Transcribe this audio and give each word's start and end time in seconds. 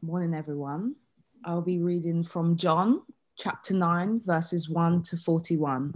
Morning, 0.00 0.32
everyone. 0.32 0.94
I'll 1.44 1.60
be 1.60 1.80
reading 1.80 2.22
from 2.22 2.56
John 2.56 3.02
chapter 3.36 3.74
9, 3.74 4.18
verses 4.24 4.70
1 4.70 5.02
to 5.02 5.16
41. 5.16 5.92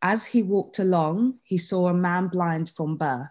As 0.00 0.24
he 0.24 0.42
walked 0.42 0.78
along, 0.78 1.34
he 1.42 1.58
saw 1.58 1.88
a 1.88 1.94
man 1.94 2.28
blind 2.28 2.70
from 2.70 2.96
birth. 2.96 3.28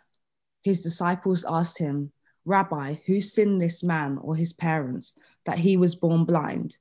His 0.62 0.84
disciples 0.84 1.44
asked 1.50 1.79
him, 1.79 2.12
Rabbi, 2.46 2.98
who 3.08 3.20
sinned 3.20 3.60
this 3.60 3.84
man 3.84 4.20
or 4.21 4.36
his 4.36 4.54
parents 4.54 5.16
that 5.46 5.57
he 5.57 5.75
was 5.75 5.96
born 5.96 6.23
blind? 6.23 6.78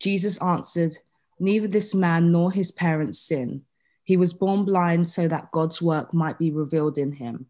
Jesus 0.00 0.40
answered, 0.40 0.96
Neither 1.38 1.68
this 1.68 1.94
man 1.94 2.30
nor 2.30 2.52
his 2.52 2.72
parents 2.72 3.20
sin. 3.20 3.64
He 4.02 4.16
was 4.16 4.32
born 4.32 4.64
blind 4.64 5.10
so 5.10 5.28
that 5.28 5.52
God's 5.52 5.82
work 5.82 6.14
might 6.14 6.38
be 6.38 6.50
revealed 6.50 6.96
in 6.96 7.12
him. 7.12 7.48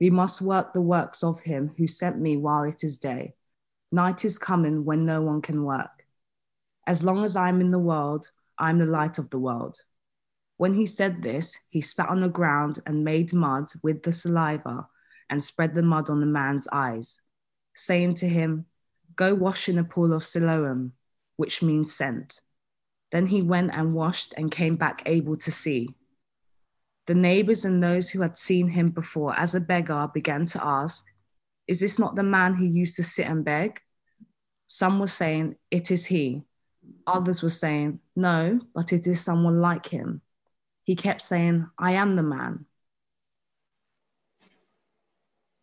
We 0.00 0.10
must 0.10 0.40
work 0.40 0.72
the 0.72 0.80
works 0.80 1.22
of 1.22 1.40
him 1.40 1.72
who 1.76 1.86
sent 1.86 2.18
me 2.18 2.36
while 2.36 2.64
it 2.64 2.84
is 2.84 2.98
day. 2.98 3.34
Night 3.90 4.24
is 4.24 4.38
coming 4.38 4.84
when 4.84 5.04
no 5.04 5.22
one 5.22 5.42
can 5.42 5.64
work. 5.64 6.04
As 6.86 7.02
long 7.02 7.24
as 7.24 7.36
I'm 7.36 7.60
in 7.60 7.70
the 7.70 7.78
world, 7.78 8.30
I'm 8.58 8.78
the 8.78 8.86
light 8.86 9.18
of 9.18 9.30
the 9.30 9.38
world. 9.38 9.80
When 10.56 10.74
he 10.74 10.86
said 10.86 11.22
this, 11.22 11.56
he 11.68 11.80
spat 11.80 12.08
on 12.08 12.20
the 12.20 12.28
ground 12.28 12.80
and 12.86 13.04
made 13.04 13.32
mud 13.32 13.70
with 13.82 14.02
the 14.02 14.12
saliva 14.12 14.88
and 15.30 15.42
spread 15.42 15.74
the 15.74 15.82
mud 15.82 16.10
on 16.10 16.20
the 16.20 16.26
man's 16.26 16.66
eyes, 16.72 17.20
saying 17.74 18.14
to 18.14 18.28
him, 18.28 18.66
Go 19.14 19.34
wash 19.34 19.68
in 19.68 19.78
a 19.78 19.84
pool 19.84 20.12
of 20.12 20.24
Siloam, 20.24 20.92
which 21.36 21.62
means 21.62 21.94
sent. 21.94 22.40
Then 23.10 23.26
he 23.26 23.42
went 23.42 23.72
and 23.72 23.94
washed 23.94 24.34
and 24.36 24.50
came 24.50 24.76
back 24.76 25.02
able 25.06 25.36
to 25.38 25.50
see. 25.50 25.94
The 27.08 27.14
neighbors 27.14 27.64
and 27.64 27.82
those 27.82 28.10
who 28.10 28.20
had 28.20 28.36
seen 28.36 28.68
him 28.68 28.90
before 28.90 29.34
as 29.34 29.54
a 29.54 29.60
beggar 29.60 30.10
began 30.12 30.44
to 30.44 30.62
ask, 30.62 31.06
Is 31.66 31.80
this 31.80 31.98
not 31.98 32.16
the 32.16 32.22
man 32.22 32.52
who 32.52 32.66
used 32.66 32.96
to 32.96 33.02
sit 33.02 33.26
and 33.26 33.42
beg? 33.42 33.80
Some 34.66 34.98
were 34.98 35.06
saying, 35.06 35.56
It 35.70 35.90
is 35.90 36.04
he. 36.04 36.42
Others 37.06 37.42
were 37.42 37.48
saying, 37.48 38.00
No, 38.14 38.60
but 38.74 38.92
it 38.92 39.06
is 39.06 39.22
someone 39.22 39.62
like 39.62 39.86
him. 39.86 40.20
He 40.84 40.96
kept 40.96 41.22
saying, 41.22 41.66
I 41.78 41.92
am 41.92 42.14
the 42.14 42.22
man. 42.22 42.66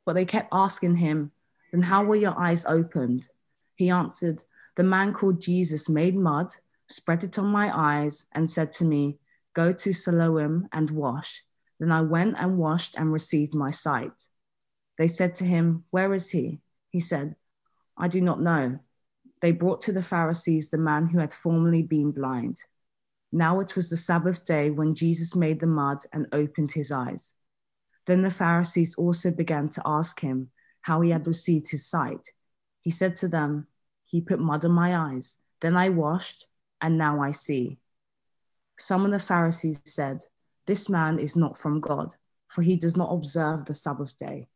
But 0.04 0.14
they 0.14 0.26
kept 0.26 0.50
asking 0.52 0.96
him, 0.96 1.32
Then 1.72 1.84
how 1.84 2.06
were 2.06 2.16
your 2.16 2.40
eyes 2.40 2.66
opened? 2.66 3.28
He 3.76 3.92
answered, 3.92 4.44
The 4.78 4.84
man 4.84 5.14
called 5.14 5.44
Jesus 5.44 5.90
made 5.90 6.16
mud, 6.16 6.56
spread 6.90 7.24
it 7.24 7.38
on 7.38 7.46
my 7.46 7.70
eyes, 7.72 8.26
and 8.32 8.50
said 8.50 8.74
to 8.74 8.84
me, 8.84 9.20
Go 9.56 9.72
to 9.72 9.94
Siloam 9.94 10.68
and 10.72 10.92
wash. 10.92 11.44
Then 11.80 11.92
I 11.92 12.02
went 12.02 12.36
and 12.38 12.58
washed 12.58 12.96
and 12.98 13.12
received 13.12 13.56
my 13.56 13.72
sight. 13.72 14.26
They 14.98 15.08
said 15.08 15.34
to 15.36 15.46
him, 15.46 15.86
Where 15.90 16.14
is 16.14 16.30
he? 16.30 16.60
He 16.90 17.00
said, 17.00 17.36
I 17.98 18.08
do 18.08 18.22
not 18.22 18.42
know. 18.42 18.80
They 19.42 19.52
brought 19.52 19.82
to 19.84 19.94
the 19.94 20.04
Pharisees 20.04 20.70
the 20.70 20.78
man 20.78 21.08
who 21.08 21.20
had 21.20 21.34
formerly 21.34 21.82
been 21.82 22.12
blind. 22.12 22.64
Now 23.32 23.60
it 23.60 23.76
was 23.76 23.90
the 23.90 23.98
Sabbath 23.98 24.46
day 24.46 24.70
when 24.70 24.94
Jesus 24.94 25.36
made 25.36 25.60
the 25.60 25.68
mud 25.68 26.04
and 26.14 26.28
opened 26.32 26.74
his 26.74 26.92
eyes. 26.92 27.32
Then 28.06 28.22
the 28.22 28.32
Pharisees 28.32 28.96
also 28.96 29.32
began 29.32 29.70
to 29.70 29.82
ask 29.86 30.20
him 30.20 30.52
how 30.82 31.02
he 31.02 31.12
had 31.12 31.28
received 31.28 31.72
his 31.72 31.86
sight. 31.86 32.32
He 32.82 32.92
said 32.92 33.16
to 33.18 33.28
them, 33.28 33.68
He 34.06 34.22
put 34.22 34.40
mud 34.40 34.64
on 34.64 34.72
my 34.72 34.96
eyes. 34.96 35.38
Then 35.62 35.76
I 35.76 35.90
washed, 35.90 36.48
and 36.82 36.98
now 36.98 37.22
I 37.22 37.32
see. 37.32 37.80
Some 38.78 39.06
of 39.06 39.12
the 39.12 39.20
Pharisees 39.20 39.82
said, 39.86 40.26
This 40.66 40.90
man 40.90 41.18
is 41.18 41.36
not 41.36 41.58
from 41.58 41.80
God, 41.80 42.16
for 42.48 42.62
he 42.62 42.76
does 42.76 42.98
not 42.98 43.14
observe 43.14 43.66
the 43.66 43.74
Sabbath 43.74 44.18
day. 44.18 44.48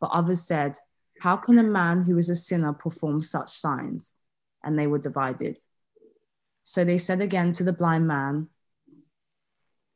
But 0.00 0.10
others 0.12 0.42
said, 0.42 0.78
How 1.20 1.36
can 1.36 1.58
a 1.58 1.62
man 1.62 2.02
who 2.02 2.16
is 2.16 2.30
a 2.30 2.36
sinner 2.36 2.72
perform 2.72 3.22
such 3.22 3.50
signs? 3.50 4.14
And 4.62 4.78
they 4.78 4.86
were 4.86 4.98
divided. 4.98 5.58
So 6.62 6.84
they 6.84 6.96
said 6.96 7.20
again 7.20 7.52
to 7.52 7.64
the 7.64 7.72
blind 7.72 8.08
man, 8.08 8.48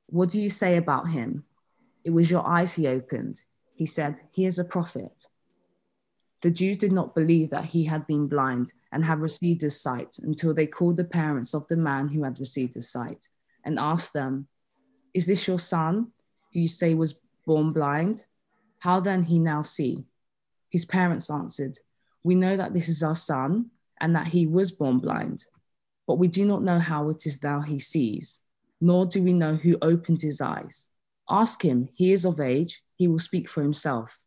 What 0.06 0.28
do 0.28 0.40
you 0.40 0.50
say 0.50 0.76
about 0.76 1.08
him? 1.08 1.44
It 2.04 2.10
was 2.10 2.30
your 2.30 2.46
eyes 2.46 2.74
he 2.74 2.86
opened. 2.86 3.42
He 3.74 3.86
said, 3.86 4.20
He 4.30 4.44
is 4.44 4.58
a 4.58 4.64
prophet. 4.64 5.28
The 6.42 6.50
Jews 6.50 6.76
did 6.76 6.92
not 6.92 7.14
believe 7.14 7.50
that 7.50 7.66
he 7.66 7.84
had 7.84 8.06
been 8.06 8.28
blind 8.28 8.72
and 8.92 9.04
had 9.04 9.20
received 9.20 9.62
his 9.62 9.80
sight 9.80 10.18
until 10.22 10.54
they 10.54 10.66
called 10.66 10.96
the 10.98 11.04
parents 11.04 11.54
of 11.54 11.66
the 11.66 11.76
man 11.76 12.08
who 12.08 12.22
had 12.22 12.38
received 12.38 12.74
his 12.74 12.90
sight 12.90 13.28
and 13.64 13.78
asked 13.78 14.12
them, 14.12 14.48
Is 15.14 15.26
this 15.26 15.46
your 15.46 15.58
son, 15.58 16.12
who 16.52 16.60
you 16.60 16.68
say 16.68 16.94
was 16.94 17.20
born 17.46 17.72
blind? 17.72 18.26
How 18.80 19.00
then 19.00 19.24
he 19.24 19.38
now 19.38 19.62
see? 19.62 20.04
His 20.70 20.84
parents 20.84 21.30
answered, 21.30 21.78
We 22.22 22.34
know 22.34 22.56
that 22.56 22.74
this 22.74 22.88
is 22.88 23.02
our 23.02 23.14
son 23.14 23.70
and 24.00 24.14
that 24.14 24.28
he 24.28 24.46
was 24.46 24.70
born 24.70 24.98
blind, 24.98 25.44
but 26.06 26.18
we 26.18 26.28
do 26.28 26.44
not 26.44 26.62
know 26.62 26.78
how 26.78 27.08
it 27.08 27.26
is 27.26 27.42
now 27.42 27.60
he 27.60 27.78
sees, 27.78 28.40
nor 28.80 29.06
do 29.06 29.22
we 29.22 29.32
know 29.32 29.56
who 29.56 29.78
opened 29.82 30.22
his 30.22 30.40
eyes. 30.40 30.88
Ask 31.28 31.62
him, 31.62 31.88
he 31.94 32.12
is 32.12 32.24
of 32.24 32.40
age, 32.40 32.82
he 32.94 33.08
will 33.08 33.18
speak 33.18 33.48
for 33.48 33.62
himself. 33.62 34.20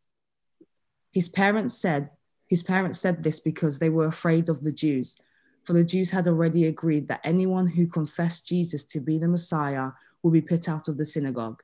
His 1.11 1.29
parents 1.29 1.73
said, 1.73 2.09
his 2.47 2.63
parents 2.63 2.99
said 2.99 3.23
this 3.23 3.39
because 3.39 3.79
they 3.79 3.89
were 3.89 4.05
afraid 4.05 4.49
of 4.49 4.61
the 4.61 4.73
Jews 4.73 5.15
for 5.63 5.73
the 5.73 5.83
Jews 5.83 6.11
had 6.11 6.27
already 6.27 6.65
agreed 6.65 7.07
that 7.07 7.21
anyone 7.23 7.67
who 7.67 7.87
confessed 7.87 8.47
Jesus 8.47 8.83
to 8.85 8.99
be 8.99 9.17
the 9.17 9.27
Messiah 9.27 9.91
would 10.23 10.33
be 10.33 10.41
put 10.41 10.67
out 10.67 10.87
of 10.87 10.97
the 10.97 11.05
synagogue. 11.05 11.61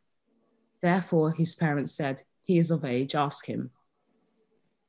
Therefore, 0.82 1.32
his 1.32 1.56
parents 1.56 1.92
said, 1.92 2.24
He 2.42 2.58
is 2.58 2.72
of 2.72 2.86
age, 2.86 3.16
ask 3.16 3.48
him. 3.48 3.72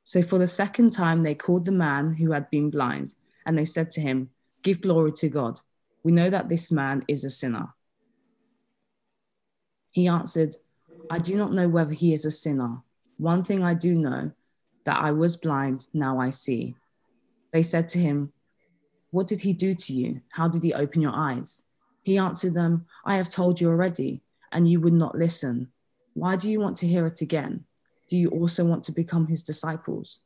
So 0.03 0.21
for 0.21 0.37
the 0.37 0.47
second 0.47 0.91
time, 0.91 1.23
they 1.23 1.35
called 1.35 1.65
the 1.65 1.71
man 1.71 2.13
who 2.13 2.31
had 2.31 2.49
been 2.49 2.69
blind, 2.69 3.15
and 3.45 3.57
they 3.57 3.65
said 3.65 3.91
to 3.91 4.01
him, 4.01 4.29
Give 4.63 4.81
glory 4.81 5.11
to 5.13 5.29
God. 5.29 5.61
We 6.03 6.11
know 6.11 6.29
that 6.29 6.49
this 6.49 6.71
man 6.71 7.03
is 7.07 7.23
a 7.23 7.29
sinner. 7.29 7.73
He 9.91 10.07
answered, 10.07 10.55
I 11.09 11.17
do 11.19 11.35
not 11.35 11.53
know 11.53 11.67
whether 11.67 11.93
he 11.93 12.13
is 12.13 12.25
a 12.25 12.31
sinner. 12.31 12.81
One 13.17 13.43
thing 13.43 13.63
I 13.63 13.73
do 13.73 13.95
know, 13.95 14.31
that 14.85 14.97
I 14.97 15.11
was 15.11 15.37
blind, 15.37 15.87
now 15.93 16.19
I 16.19 16.29
see. 16.29 16.75
They 17.51 17.63
said 17.63 17.89
to 17.89 17.99
him, 17.99 18.31
what 19.11 19.27
did 19.27 19.41
he 19.41 19.53
do 19.53 19.73
to 19.73 19.93
you? 19.93 20.21
How 20.29 20.47
did 20.47 20.63
he 20.63 20.73
open 20.73 21.01
your 21.01 21.15
eyes? 21.15 21.61
He 22.03 22.17
answered 22.17 22.53
them, 22.53 22.85
I 23.05 23.15
have 23.17 23.29
told 23.29 23.59
you 23.59 23.69
already, 23.69 24.21
and 24.51 24.69
you 24.69 24.79
would 24.81 24.93
not 24.93 25.17
listen. 25.17 25.71
Why 26.13 26.35
do 26.35 26.49
you 26.49 26.59
want 26.59 26.77
to 26.77 26.87
hear 26.87 27.05
it 27.05 27.21
again? 27.21 27.65
Do 28.07 28.17
you 28.17 28.29
also 28.29 28.65
want 28.65 28.83
to 28.85 28.91
become 28.91 29.27
his 29.27 29.43
disciples? 29.43 30.19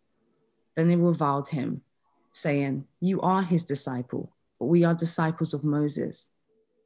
Then 0.76 0.88
they 0.88 0.96
reviled 0.96 1.50
him, 1.50 1.82
saying, 2.32 2.86
You 3.00 3.22
are 3.22 3.44
his 3.44 3.64
disciple, 3.64 4.34
but 4.60 4.66
we 4.66 4.84
are 4.84 4.94
disciples 4.94 5.54
of 5.54 5.64
Moses. 5.64 6.30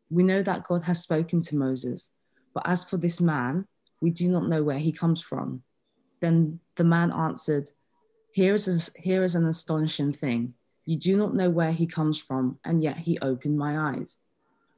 We 0.09 0.23
know 0.23 0.41
that 0.41 0.63
God 0.63 0.83
has 0.83 1.01
spoken 1.01 1.41
to 1.43 1.55
Moses, 1.55 2.09
but 2.53 2.67
as 2.67 2.83
for 2.83 2.97
this 2.97 3.21
man, 3.21 3.67
we 4.01 4.09
do 4.09 4.27
not 4.29 4.47
know 4.47 4.63
where 4.63 4.79
he 4.79 4.91
comes 4.91 5.21
from. 5.21 5.63
Then 6.19 6.59
the 6.75 6.83
man 6.83 7.11
answered, 7.11 7.69
Here 8.31 8.53
is, 8.53 8.67
a, 8.67 9.01
here 9.01 9.23
is 9.23 9.35
an 9.35 9.45
astonishing 9.45 10.13
thing. 10.13 10.53
You 10.87 10.95
do 10.95 11.17
not 11.17 11.35
know 11.35 11.49
where 11.49 11.73
he 11.73 11.85
comes 11.85 12.17
from, 12.17 12.59
and 12.63 12.81
yet 12.81 12.99
he 12.99 13.19
opened 13.19 13.57
my 13.57 13.77
eyes. 13.77 14.19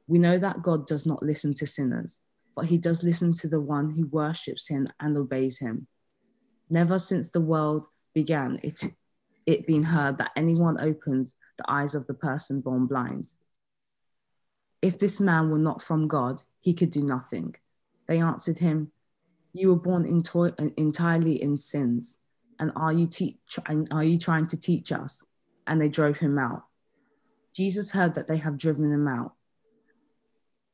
We 0.08 0.18
know 0.18 0.38
that 0.38 0.60
God 0.60 0.84
does 0.84 1.06
not 1.06 1.22
listen 1.22 1.54
to 1.54 1.68
sinners, 1.68 2.18
but 2.56 2.64
he 2.64 2.78
does 2.78 3.04
listen 3.04 3.32
to 3.34 3.46
the 3.46 3.60
one 3.60 3.90
who 3.90 4.08
worships 4.08 4.66
him 4.66 4.88
and 4.98 5.16
obeys 5.16 5.60
him. 5.60 5.86
Never 6.68 6.98
since 6.98 7.30
the 7.30 7.40
world 7.40 7.86
began 8.12 8.58
it, 8.64 8.92
it 9.46 9.68
been 9.68 9.84
heard 9.84 10.18
that 10.18 10.32
anyone 10.34 10.82
opened 10.82 11.32
the 11.58 11.70
eyes 11.70 11.94
of 11.94 12.08
the 12.08 12.14
person 12.14 12.60
born 12.60 12.86
blind. 12.86 13.32
If 14.82 14.98
this 14.98 15.20
man 15.20 15.48
were 15.48 15.58
not 15.58 15.80
from 15.80 16.08
God, 16.08 16.42
he 16.58 16.74
could 16.74 16.90
do 16.90 17.04
nothing. 17.04 17.54
They 18.08 18.18
answered 18.18 18.58
him, 18.58 18.90
You 19.52 19.68
were 19.68 19.80
born 19.80 20.04
into- 20.06 20.54
entirely 20.76 21.40
in 21.40 21.56
sins, 21.56 22.16
and 22.58 22.72
are 22.74 22.92
you, 22.92 23.06
te- 23.06 23.38
are 23.92 24.02
you 24.02 24.18
trying 24.18 24.48
to 24.48 24.56
teach 24.56 24.90
us? 24.90 25.22
And 25.70 25.80
they 25.80 25.88
drove 25.88 26.18
him 26.18 26.36
out. 26.36 26.64
Jesus 27.54 27.92
heard 27.92 28.16
that 28.16 28.26
they 28.26 28.38
have 28.38 28.58
driven 28.58 28.92
him 28.92 29.06
out. 29.06 29.34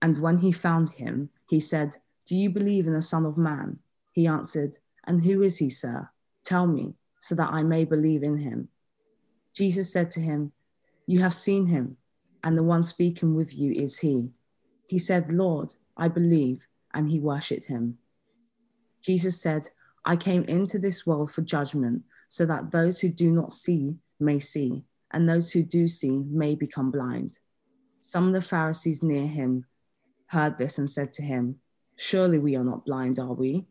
And 0.00 0.18
when 0.20 0.38
he 0.38 0.50
found 0.50 0.88
him, 0.88 1.28
he 1.48 1.60
said, 1.60 1.98
Do 2.24 2.34
you 2.34 2.48
believe 2.48 2.86
in 2.86 2.94
the 2.94 3.02
Son 3.02 3.26
of 3.26 3.36
Man? 3.36 3.78
He 4.12 4.26
answered, 4.26 4.78
And 5.04 5.22
who 5.22 5.42
is 5.42 5.58
he, 5.58 5.68
sir? 5.68 6.08
Tell 6.44 6.66
me, 6.66 6.94
so 7.20 7.34
that 7.34 7.52
I 7.52 7.62
may 7.62 7.84
believe 7.84 8.22
in 8.22 8.38
him. 8.38 8.68
Jesus 9.54 9.92
said 9.92 10.10
to 10.12 10.20
him, 10.20 10.52
You 11.06 11.20
have 11.20 11.34
seen 11.34 11.66
him, 11.66 11.98
and 12.42 12.56
the 12.56 12.62
one 12.62 12.82
speaking 12.82 13.34
with 13.34 13.56
you 13.56 13.72
is 13.72 13.98
he. 13.98 14.30
He 14.86 14.98
said, 14.98 15.30
Lord, 15.30 15.74
I 15.94 16.08
believe, 16.08 16.68
and 16.94 17.10
he 17.10 17.20
worshipped 17.20 17.66
him. 17.66 17.98
Jesus 19.02 19.40
said, 19.40 19.68
I 20.06 20.16
came 20.16 20.44
into 20.44 20.78
this 20.78 21.06
world 21.06 21.30
for 21.30 21.42
judgment, 21.42 22.04
so 22.30 22.46
that 22.46 22.70
those 22.70 23.00
who 23.00 23.10
do 23.10 23.30
not 23.30 23.52
see 23.52 23.98
may 24.18 24.38
see, 24.38 24.84
and 25.10 25.28
those 25.28 25.52
who 25.52 25.62
do 25.62 25.88
see 25.88 26.18
may 26.18 26.54
become 26.54 26.90
blind. 26.90 27.38
Some 28.00 28.28
of 28.28 28.32
the 28.34 28.42
Pharisees 28.42 29.02
near 29.02 29.26
him 29.26 29.66
heard 30.26 30.58
this 30.58 30.78
and 30.78 30.90
said 30.90 31.12
to 31.14 31.22
him, 31.22 31.56
Surely 31.96 32.38
we 32.38 32.56
are 32.56 32.64
not 32.64 32.84
blind, 32.84 33.18
are 33.18 33.32
we? 33.32 33.66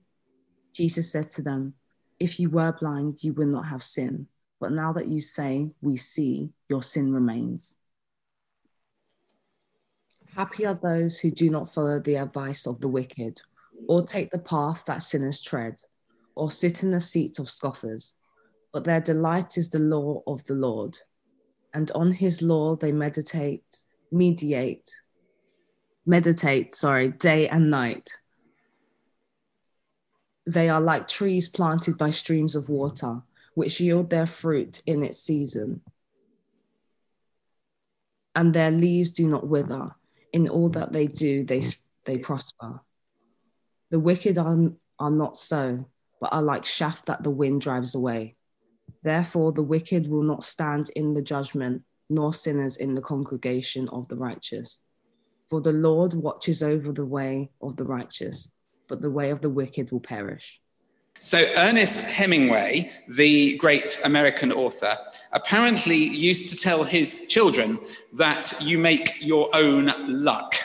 Jesus 0.73 1.11
said 1.11 1.31
to 1.31 1.41
them, 1.41 1.75
If 2.19 2.39
you 2.39 2.49
were 2.49 2.71
blind, 2.71 3.23
you 3.23 3.33
would 3.33 3.47
not 3.47 3.67
have 3.67 3.83
sin. 3.83 4.27
But 4.59 4.71
now 4.71 4.93
that 4.93 5.07
you 5.07 5.21
say, 5.21 5.71
we 5.81 5.97
see, 5.97 6.51
your 6.69 6.81
sin 6.81 7.13
remains. 7.13 7.75
Happy 10.35 10.65
are 10.65 10.73
those 10.81 11.19
who 11.19 11.31
do 11.31 11.49
not 11.49 11.73
follow 11.73 11.99
the 11.99 12.15
advice 12.15 12.65
of 12.65 12.81
the 12.81 12.87
wicked, 12.87 13.41
or 13.87 14.05
take 14.05 14.31
the 14.31 14.39
path 14.39 14.83
that 14.85 15.01
sinners 15.01 15.39
tread, 15.39 15.81
or 16.35 16.51
sit 16.51 16.83
in 16.83 16.91
the 16.91 16.99
seat 16.99 17.39
of 17.39 17.49
scoffers, 17.49 18.13
but 18.75 18.83
their 18.83 18.99
delight 18.99 19.57
is 19.57 19.69
the 19.69 19.79
law 19.79 20.21
of 20.27 20.43
the 20.43 20.53
Lord, 20.53 20.97
and 21.73 21.89
on 21.91 22.11
his 22.11 22.41
law 22.41 22.75
they 22.75 22.91
meditate, 22.91 23.63
mediate, 24.11 24.91
meditate, 26.05 26.75
sorry, 26.75 27.07
day 27.07 27.47
and 27.47 27.71
night. 27.71 28.09
They 30.45 30.67
are 30.67 30.81
like 30.81 31.07
trees 31.07 31.47
planted 31.47 31.97
by 31.97 32.09
streams 32.09 32.53
of 32.53 32.67
water, 32.67 33.21
which 33.53 33.79
yield 33.79 34.09
their 34.09 34.27
fruit 34.27 34.81
in 34.85 35.03
its 35.03 35.19
season. 35.19 35.79
And 38.35 38.53
their 38.53 38.71
leaves 38.71 39.11
do 39.11 39.25
not 39.25 39.47
wither. 39.47 39.95
In 40.33 40.49
all 40.49 40.67
that 40.71 40.91
they 40.91 41.07
do, 41.07 41.45
they, 41.45 41.63
they 42.03 42.17
prosper. 42.17 42.81
The 43.89 44.01
wicked 44.01 44.37
are, 44.37 44.57
are 44.99 45.11
not 45.11 45.37
so, 45.37 45.85
but 46.19 46.33
are 46.33 46.43
like 46.43 46.65
shaft 46.65 47.05
that 47.05 47.23
the 47.23 47.31
wind 47.31 47.61
drives 47.61 47.95
away. 47.95 48.35
Therefore, 49.05 49.51
the 49.51 49.61
wicked 49.61 50.07
will 50.07 50.23
not 50.23 50.43
stand 50.43 50.89
in 50.95 51.13
the 51.13 51.21
judgment, 51.21 51.83
nor 52.09 52.33
sinners 52.33 52.75
in 52.75 52.95
the 52.95 53.03
congregation 53.03 53.87
of 53.89 54.07
the 54.07 54.15
righteous. 54.15 54.81
For 55.47 55.61
the 55.61 55.71
Lord 55.71 56.15
watches 56.15 56.63
over 56.63 56.91
the 56.91 57.05
way 57.05 57.51
of 57.61 57.77
the 57.77 57.83
righteous, 57.83 58.49
but 58.87 59.03
the 59.03 59.11
way 59.11 59.29
of 59.29 59.41
the 59.41 59.49
wicked 59.51 59.91
will 59.91 59.99
perish. 59.99 60.59
So, 61.19 61.45
Ernest 61.55 62.01
Hemingway, 62.01 62.91
the 63.07 63.55
great 63.57 64.01
American 64.03 64.51
author, 64.51 64.97
apparently 65.33 65.97
used 65.97 66.49
to 66.49 66.55
tell 66.55 66.83
his 66.83 67.27
children 67.27 67.77
that 68.13 68.55
you 68.59 68.79
make 68.79 69.21
your 69.21 69.55
own 69.55 69.93
luck. 70.23 70.55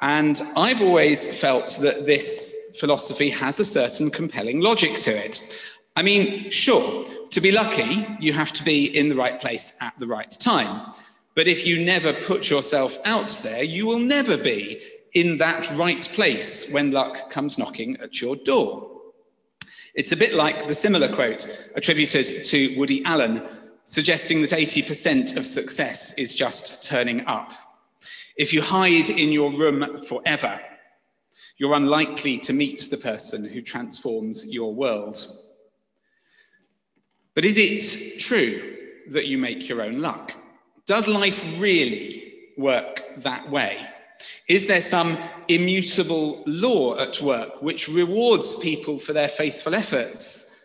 And 0.00 0.40
I've 0.56 0.82
always 0.82 1.36
felt 1.36 1.80
that 1.82 2.06
this 2.06 2.74
philosophy 2.78 3.28
has 3.30 3.58
a 3.58 3.64
certain 3.64 4.08
compelling 4.08 4.60
logic 4.60 5.00
to 5.00 5.10
it. 5.10 5.40
I 5.96 6.02
mean, 6.02 6.48
sure, 6.50 7.06
to 7.30 7.40
be 7.40 7.52
lucky, 7.52 8.06
you 8.20 8.32
have 8.32 8.52
to 8.54 8.64
be 8.64 8.96
in 8.96 9.08
the 9.08 9.14
right 9.14 9.40
place 9.40 9.76
at 9.80 9.98
the 9.98 10.06
right 10.06 10.30
time. 10.30 10.92
But 11.34 11.48
if 11.48 11.66
you 11.66 11.84
never 11.84 12.12
put 12.12 12.48
yourself 12.48 12.96
out 13.04 13.40
there, 13.42 13.62
you 13.62 13.86
will 13.86 13.98
never 13.98 14.36
be 14.36 14.80
in 15.14 15.38
that 15.38 15.70
right 15.76 16.02
place 16.12 16.72
when 16.72 16.90
luck 16.90 17.30
comes 17.30 17.58
knocking 17.58 17.96
at 17.98 18.20
your 18.20 18.36
door. 18.36 18.90
It's 19.94 20.12
a 20.12 20.16
bit 20.16 20.34
like 20.34 20.66
the 20.66 20.74
similar 20.74 21.08
quote 21.08 21.70
attributed 21.74 22.44
to 22.44 22.74
Woody 22.78 23.04
Allen, 23.04 23.42
suggesting 23.86 24.42
that 24.42 24.50
80% 24.50 25.36
of 25.36 25.46
success 25.46 26.12
is 26.14 26.34
just 26.34 26.84
turning 26.84 27.26
up. 27.26 27.52
If 28.36 28.52
you 28.52 28.60
hide 28.60 29.08
in 29.08 29.32
your 29.32 29.50
room 29.50 30.04
forever, 30.04 30.60
you're 31.56 31.74
unlikely 31.74 32.38
to 32.40 32.52
meet 32.52 32.88
the 32.90 32.98
person 32.98 33.42
who 33.42 33.62
transforms 33.62 34.52
your 34.52 34.74
world. 34.74 35.18
But 37.36 37.44
is 37.44 37.58
it 37.58 38.18
true 38.18 38.76
that 39.10 39.26
you 39.26 39.36
make 39.36 39.68
your 39.68 39.82
own 39.82 39.98
luck? 39.98 40.32
Does 40.86 41.06
life 41.06 41.46
really 41.60 42.32
work 42.56 43.04
that 43.18 43.48
way? 43.50 43.76
Is 44.48 44.66
there 44.66 44.80
some 44.80 45.18
immutable 45.48 46.42
law 46.46 46.98
at 46.98 47.20
work 47.20 47.60
which 47.60 47.88
rewards 47.88 48.56
people 48.56 48.98
for 48.98 49.12
their 49.12 49.28
faithful 49.28 49.74
efforts? 49.74 50.60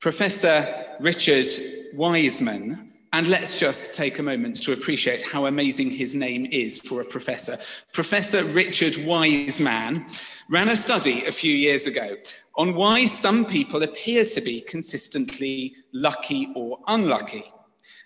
Professor 0.00 0.86
Richard 0.98 1.46
Wiseman, 1.94 2.85
and 3.16 3.28
let's 3.28 3.58
just 3.58 3.94
take 3.94 4.18
a 4.18 4.22
moment 4.22 4.62
to 4.62 4.74
appreciate 4.74 5.22
how 5.22 5.46
amazing 5.46 5.90
his 5.90 6.14
name 6.14 6.44
is 6.52 6.78
for 6.78 7.00
a 7.00 7.04
professor. 7.06 7.56
Professor 7.94 8.44
Richard 8.44 8.94
Wiseman 9.06 10.04
ran 10.50 10.68
a 10.68 10.76
study 10.76 11.24
a 11.24 11.32
few 11.32 11.54
years 11.54 11.86
ago 11.86 12.16
on 12.56 12.74
why 12.74 13.06
some 13.06 13.46
people 13.46 13.82
appear 13.84 14.26
to 14.26 14.42
be 14.42 14.60
consistently 14.60 15.76
lucky 15.94 16.52
or 16.54 16.78
unlucky. 16.88 17.50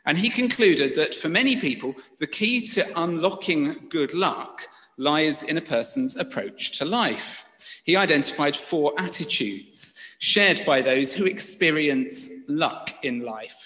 And 0.06 0.16
he 0.16 0.30
concluded 0.30 0.94
that 0.94 1.16
for 1.16 1.28
many 1.28 1.56
people, 1.56 1.96
the 2.20 2.28
key 2.28 2.64
to 2.68 2.86
unlocking 3.02 3.88
good 3.88 4.14
luck 4.14 4.68
lies 4.96 5.42
in 5.42 5.58
a 5.58 5.60
person's 5.76 6.18
approach 6.18 6.78
to 6.78 6.84
life. 6.84 7.46
He 7.82 7.96
identified 7.96 8.54
four 8.54 8.92
attitudes 8.96 9.96
shared 10.20 10.64
by 10.64 10.82
those 10.82 11.12
who 11.12 11.24
experience 11.24 12.30
luck 12.46 12.94
in 13.02 13.24
life. 13.24 13.59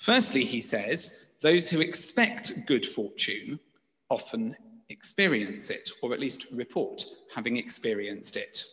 Firstly, 0.00 0.44
he 0.44 0.62
says, 0.62 1.34
those 1.42 1.68
who 1.68 1.80
expect 1.80 2.66
good 2.66 2.86
fortune 2.86 3.60
often 4.08 4.56
experience 4.88 5.68
it, 5.68 5.90
or 6.02 6.14
at 6.14 6.20
least 6.20 6.46
report 6.52 7.04
having 7.34 7.58
experienced 7.58 8.36
it. 8.36 8.64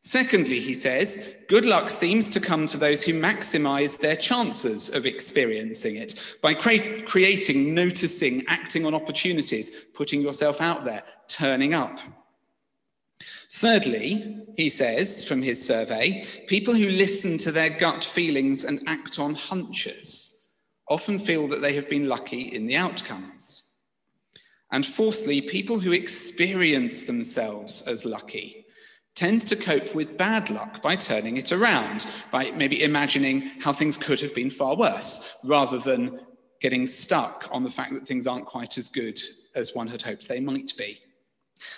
Secondly, 0.00 0.58
he 0.58 0.74
says, 0.74 1.36
good 1.48 1.64
luck 1.64 1.88
seems 1.88 2.28
to 2.28 2.40
come 2.40 2.66
to 2.66 2.76
those 2.76 3.04
who 3.04 3.12
maximize 3.12 3.96
their 3.96 4.16
chances 4.16 4.90
of 4.90 5.06
experiencing 5.06 5.94
it 5.94 6.36
by 6.42 6.54
cre- 6.54 7.04
creating, 7.06 7.72
noticing, 7.72 8.44
acting 8.48 8.84
on 8.84 8.94
opportunities, 8.94 9.70
putting 9.94 10.20
yourself 10.20 10.60
out 10.60 10.84
there, 10.84 11.04
turning 11.28 11.72
up. 11.72 12.00
Thirdly, 13.52 14.44
he 14.56 14.68
says 14.68 15.22
from 15.22 15.40
his 15.40 15.64
survey, 15.64 16.24
people 16.48 16.74
who 16.74 16.88
listen 16.88 17.38
to 17.38 17.52
their 17.52 17.70
gut 17.70 18.04
feelings 18.04 18.64
and 18.64 18.82
act 18.88 19.20
on 19.20 19.36
hunches 19.36 20.31
often 20.88 21.18
feel 21.18 21.48
that 21.48 21.60
they 21.60 21.74
have 21.74 21.88
been 21.88 22.08
lucky 22.08 22.54
in 22.54 22.66
the 22.66 22.76
outcomes. 22.76 23.78
And 24.70 24.84
fourthly, 24.84 25.40
people 25.40 25.78
who 25.78 25.92
experience 25.92 27.02
themselves 27.02 27.82
as 27.86 28.04
lucky 28.04 28.66
tend 29.14 29.42
to 29.42 29.56
cope 29.56 29.94
with 29.94 30.16
bad 30.16 30.48
luck 30.48 30.80
by 30.80 30.96
turning 30.96 31.36
it 31.36 31.52
around, 31.52 32.06
by 32.30 32.50
maybe 32.52 32.82
imagining 32.82 33.40
how 33.60 33.72
things 33.72 33.98
could 33.98 34.20
have 34.20 34.34
been 34.34 34.50
far 34.50 34.74
worse, 34.74 35.36
rather 35.44 35.78
than 35.78 36.20
getting 36.60 36.86
stuck 36.86 37.48
on 37.52 37.62
the 37.62 37.70
fact 37.70 37.92
that 37.92 38.06
things 38.06 38.26
aren't 38.26 38.46
quite 38.46 38.78
as 38.78 38.88
good 38.88 39.20
as 39.54 39.74
one 39.74 39.88
had 39.88 40.00
hoped 40.00 40.28
they 40.28 40.40
might 40.40 40.72
be. 40.78 40.98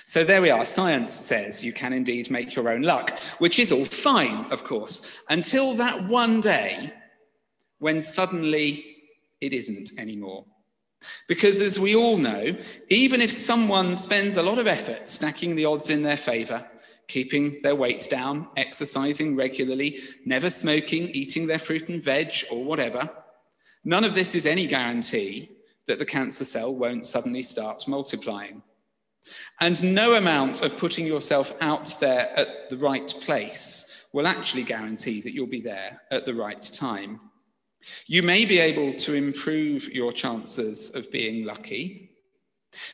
So 0.04 0.22
there 0.24 0.40
we 0.40 0.50
are. 0.50 0.64
Science 0.64 1.12
says 1.12 1.64
you 1.64 1.72
can 1.72 1.92
indeed 1.92 2.30
make 2.30 2.54
your 2.54 2.68
own 2.68 2.82
luck, 2.82 3.18
which 3.38 3.58
is 3.58 3.72
all 3.72 3.84
fine, 3.84 4.46
of 4.50 4.64
course, 4.64 5.24
until 5.28 5.74
that 5.74 6.04
one 6.04 6.40
day 6.40 6.92
when 7.78 8.00
suddenly 8.00 8.93
it 9.44 9.52
isn't 9.52 9.92
anymore. 9.98 10.44
Because 11.28 11.60
as 11.60 11.78
we 11.78 11.94
all 11.94 12.16
know, 12.16 12.56
even 12.88 13.20
if 13.20 13.30
someone 13.30 13.96
spends 13.96 14.36
a 14.36 14.42
lot 14.42 14.58
of 14.58 14.66
effort 14.66 15.06
stacking 15.06 15.54
the 15.54 15.64
odds 15.64 15.90
in 15.90 16.02
their 16.02 16.16
favor, 16.16 16.66
keeping 17.08 17.60
their 17.62 17.74
weight 17.74 18.08
down, 18.10 18.48
exercising 18.56 19.36
regularly, 19.36 20.00
never 20.24 20.48
smoking, 20.48 21.08
eating 21.10 21.46
their 21.46 21.58
fruit 21.58 21.88
and 21.88 22.02
veg, 22.02 22.32
or 22.50 22.64
whatever. 22.64 23.08
None 23.84 24.04
of 24.04 24.14
this 24.14 24.34
is 24.34 24.46
any 24.46 24.66
guarantee 24.66 25.50
that 25.86 25.98
the 25.98 26.06
cancer 26.06 26.44
cell 26.44 26.74
won't 26.74 27.04
suddenly 27.04 27.42
start 27.42 27.86
multiplying. 27.86 28.62
And 29.60 29.94
no 29.94 30.14
amount 30.14 30.62
of 30.62 30.76
putting 30.78 31.06
yourself 31.06 31.54
out 31.60 31.94
there 32.00 32.30
at 32.36 32.70
the 32.70 32.76
right 32.78 33.08
place 33.20 34.06
will 34.12 34.26
actually 34.26 34.62
guarantee 34.62 35.20
that 35.22 35.32
you'll 35.34 35.46
be 35.46 35.60
there 35.60 36.00
at 36.10 36.24
the 36.24 36.34
right 36.34 36.62
time. 36.62 37.20
You 38.06 38.22
may 38.22 38.44
be 38.44 38.58
able 38.58 38.92
to 38.92 39.14
improve 39.14 39.88
your 39.92 40.12
chances 40.12 40.94
of 40.94 41.10
being 41.10 41.44
lucky, 41.44 42.10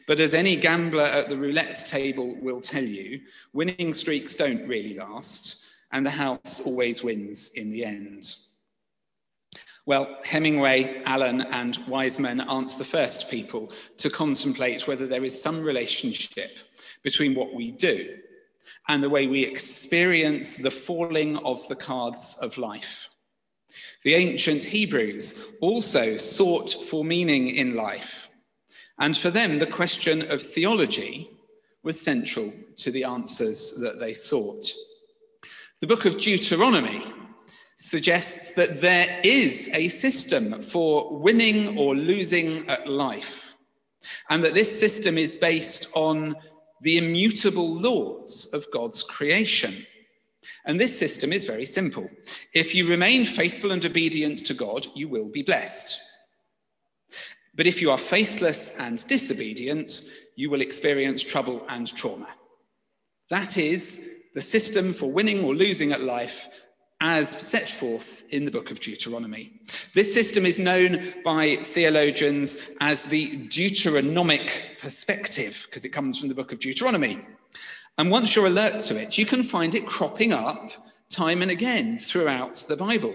but 0.07 0.21
as 0.21 0.35
any 0.35 0.57
gambler 0.57 1.05
at 1.05 1.29
the 1.29 1.37
roulette 1.37 1.85
table 1.87 2.37
will 2.41 2.61
tell 2.61 2.85
you, 2.85 3.21
winning 3.53 3.95
streaks 3.95 4.35
don't 4.35 4.67
really 4.67 4.95
last, 4.95 5.67
and 5.93 6.05
the 6.05 6.11
house 6.11 6.61
always 6.65 7.03
wins 7.03 7.53
in 7.55 7.71
the 7.71 7.85
end. 7.85 8.37
Well, 9.87 10.19
Hemingway, 10.25 11.03
Allen, 11.05 11.41
and 11.41 11.79
Wiseman 11.89 12.41
aren't 12.41 12.77
the 12.79 12.85
first 12.85 13.31
people 13.31 13.73
to 13.97 14.11
contemplate 14.11 14.87
whether 14.87 15.07
there 15.07 15.25
is 15.25 15.43
some 15.43 15.63
relationship 15.65 16.51
between 17.03 17.35
what 17.35 17.55
we 17.55 17.73
do 17.73 18.19
and 18.89 19.03
the 19.03 19.11
way 19.11 19.27
we 19.27 19.45
experience 19.45 20.57
the 20.57 20.71
falling 20.71 21.37
of 21.39 21.67
the 21.69 21.77
cards 21.77 22.39
of 22.43 22.59
life. 22.59 23.10
The 24.03 24.15
ancient 24.15 24.65
Hebrews 24.65 25.57
also 25.61 26.17
sought 26.17 26.71
for 26.89 27.05
meaning 27.05 27.49
in 27.49 27.77
life 27.77 28.21
and 29.01 29.17
for 29.17 29.31
them, 29.31 29.59
the 29.59 29.67
question 29.67 30.31
of 30.31 30.43
theology 30.43 31.31
was 31.83 31.99
central 31.99 32.53
to 32.77 32.91
the 32.91 33.05
answers 33.05 33.75
that 33.81 33.99
they 33.99 34.13
sought. 34.13 34.71
The 35.81 35.87
book 35.87 36.05
of 36.05 36.21
Deuteronomy 36.21 37.11
suggests 37.79 38.53
that 38.53 38.83
there 38.83 39.19
is 39.25 39.71
a 39.73 39.89
system 39.89 40.63
for 40.63 41.19
winning 41.19 41.79
or 41.79 41.97
losing 41.97 42.69
at 42.69 42.87
life, 42.87 43.55
and 44.29 44.45
that 44.45 44.53
this 44.53 44.79
system 44.79 45.17
is 45.17 45.35
based 45.35 45.91
on 45.95 46.37
the 46.83 46.99
immutable 46.99 47.75
laws 47.75 48.51
of 48.53 48.67
God's 48.71 49.03
creation. 49.03 49.87
And 50.67 50.79
this 50.79 50.99
system 50.99 51.33
is 51.33 51.45
very 51.45 51.65
simple. 51.65 52.11
If 52.55 52.75
you 52.75 52.89
remain 52.89 53.25
faithful 53.25 53.73
and 53.73 53.85
obedient 53.85 54.39
to 54.47 54.55
God, 54.55 54.87
you 54.95 55.09
will 55.09 55.29
be 55.29 55.43
blessed. 55.43 56.01
But 57.55 57.67
if 57.67 57.81
you 57.81 57.91
are 57.91 57.99
faithless 57.99 58.77
and 58.79 59.07
disobedient, 59.09 60.03
you 60.37 60.51
will 60.51 60.61
experience 60.61 61.23
trouble 61.23 61.65
and 61.69 61.93
trauma. 61.95 62.29
That 63.31 63.57
is 63.57 64.09
the 64.35 64.41
system 64.41 64.93
for 64.93 65.11
winning 65.11 65.45
or 65.45 65.55
losing 65.55 65.93
at 65.93 66.03
life 66.03 66.49
as 67.01 67.31
set 67.31 67.69
forth 67.69 68.25
in 68.31 68.45
the 68.45 68.51
book 68.51 68.71
of 68.71 68.79
Deuteronomy. 68.79 69.53
This 69.95 70.13
system 70.13 70.45
is 70.45 70.59
known 70.59 71.15
by 71.25 71.57
theologians 71.57 72.73
as 72.81 73.05
the 73.05 73.49
Deuteronomic 73.49 74.79
perspective 74.81 75.67
because 75.67 75.85
it 75.85 75.91
comes 75.91 76.19
from 76.19 76.29
the 76.29 76.35
book 76.35 76.53
of 76.53 76.59
Deuteronomy. 76.59 77.21
And 78.01 78.11
once 78.11 78.35
you're 78.35 78.47
alert 78.47 78.81
to 78.85 78.99
it, 78.99 79.19
you 79.19 79.27
can 79.27 79.43
find 79.43 79.75
it 79.75 79.87
cropping 79.87 80.33
up 80.33 80.73
time 81.11 81.43
and 81.43 81.51
again 81.51 81.99
throughout 81.99 82.55
the 82.67 82.75
Bible 82.75 83.15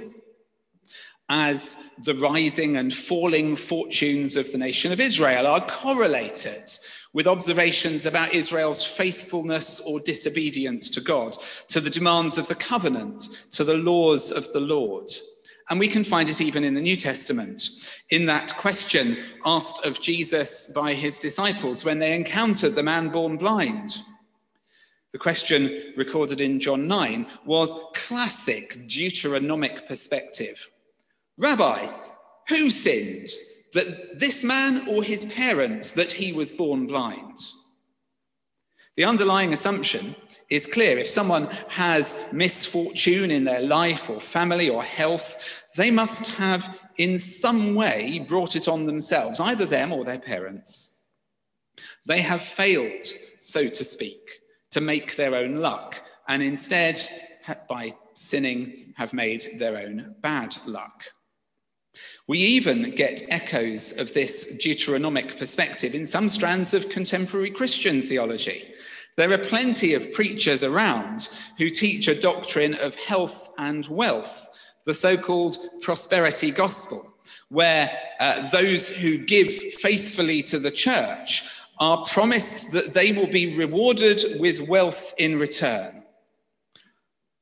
as 1.28 1.80
the 2.04 2.14
rising 2.20 2.78
and 2.78 2.94
falling 2.94 3.56
fortunes 3.56 4.36
of 4.36 4.52
the 4.52 4.60
nation 4.60 4.92
of 4.92 5.00
Israel 5.00 5.48
are 5.48 5.62
correlated 5.62 6.70
with 7.14 7.26
observations 7.26 8.06
about 8.06 8.36
Israel's 8.36 8.84
faithfulness 8.86 9.82
or 9.88 10.02
disobedience 10.02 10.92
to 10.92 11.02
God, 11.02 11.36
to 11.70 11.80
the 11.80 11.90
demands 11.90 12.38
of 12.38 12.48
the 12.48 12.54
covenant, 12.54 13.48
to 13.54 13.64
the 13.64 13.74
laws 13.74 14.32
of 14.32 14.54
the 14.54 14.60
Lord. 14.60 15.10
And 15.72 15.80
we 15.80 15.88
can 15.88 16.04
find 16.04 16.30
it 16.30 16.42
even 16.42 16.64
in 16.64 16.76
the 16.76 16.80
New 16.80 16.96
Testament, 16.96 17.70
in 18.12 18.28
that 18.28 18.56
question 18.56 19.18
asked 19.48 19.84
of 19.84 20.00
Jesus 20.00 20.72
by 20.76 20.94
his 20.94 21.18
disciples 21.18 21.84
when 21.84 21.98
they 21.98 22.14
encountered 22.14 22.76
the 22.76 22.84
man 22.84 23.10
born 23.10 23.36
blind. 23.36 23.98
The 25.16 25.20
question 25.20 25.94
recorded 25.96 26.42
in 26.42 26.60
John 26.60 26.90
9 26.90 27.26
was 27.46 27.74
classic 27.94 28.86
Deuteronomic 28.86 29.88
perspective. 29.88 30.70
Rabbi, 31.38 31.88
who 32.50 32.70
sinned? 32.70 33.30
that 33.72 34.20
this 34.20 34.44
man 34.44 34.86
or 34.90 35.04
his 35.04 35.24
parents 35.34 35.94
that 35.94 36.12
he 36.12 36.34
was 36.34 36.52
born 36.52 36.86
blind. 36.86 37.38
The 38.98 39.06
underlying 39.06 39.54
assumption 39.54 40.18
is 40.50 40.68
clear. 40.68 40.98
If 40.98 41.08
someone 41.08 41.48
has 41.70 42.22
misfortune 42.34 43.32
in 43.32 43.46
their 43.46 43.62
life 43.62 44.10
or 44.10 44.20
family 44.20 44.70
or 44.70 44.84
health, 44.84 45.64
they 45.78 45.92
must 45.92 46.36
have 46.36 46.78
in 46.98 47.18
some 47.18 47.74
way 47.74 48.20
brought 48.28 48.58
it 48.58 48.68
on 48.68 48.86
themselves, 48.86 49.40
either 49.40 49.66
them 49.66 49.94
or 49.94 50.04
their 50.04 50.20
parents. 50.20 51.04
They 52.06 52.20
have 52.20 52.42
failed, 52.42 53.06
so 53.40 53.70
to 53.70 53.84
speak, 53.86 54.25
to 54.76 54.82
make 54.82 55.16
their 55.16 55.34
own 55.34 55.56
luck, 55.56 56.04
and 56.28 56.44
instead, 56.44 57.00
by 57.70 57.96
sinning, 58.14 58.94
have 58.98 59.14
made 59.14 59.48
their 59.58 59.78
own 59.78 60.14
bad 60.22 60.54
luck. 60.66 61.02
We 62.28 62.40
even 62.40 62.94
get 62.94 63.22
echoes 63.30 63.98
of 63.98 64.14
this 64.14 64.58
Deuteronomic 64.58 65.38
perspective 65.38 65.96
in 65.96 66.06
some 66.06 66.28
strands 66.28 66.74
of 66.74 66.90
contemporary 66.90 67.52
Christian 67.52 68.02
theology. 68.02 68.74
There 69.16 69.32
are 69.32 69.38
plenty 69.38 69.94
of 69.94 70.12
preachers 70.12 70.66
around 70.66 71.30
who 71.58 71.70
teach 71.70 72.10
a 72.10 72.20
doctrine 72.20 72.76
of 72.76 72.96
health 72.96 73.54
and 73.58 73.88
wealth, 73.88 74.50
the 74.86 74.94
so 74.94 75.16
called 75.16 75.58
prosperity 75.80 76.52
gospel, 76.52 77.16
where 77.48 77.90
uh, 78.20 78.50
those 78.50 78.90
who 78.90 79.20
give 79.20 79.54
faithfully 79.76 80.44
to 80.44 80.60
the 80.60 80.70
church 80.70 81.55
are 81.80 82.06
promised 82.06 82.72
that 82.72 82.94
they 82.94 83.12
will 83.12 83.28
be 83.28 83.56
rewarded 83.56 84.40
with 84.40 84.62
wealth 84.62 85.14
in 85.18 85.38
return. 85.40 86.04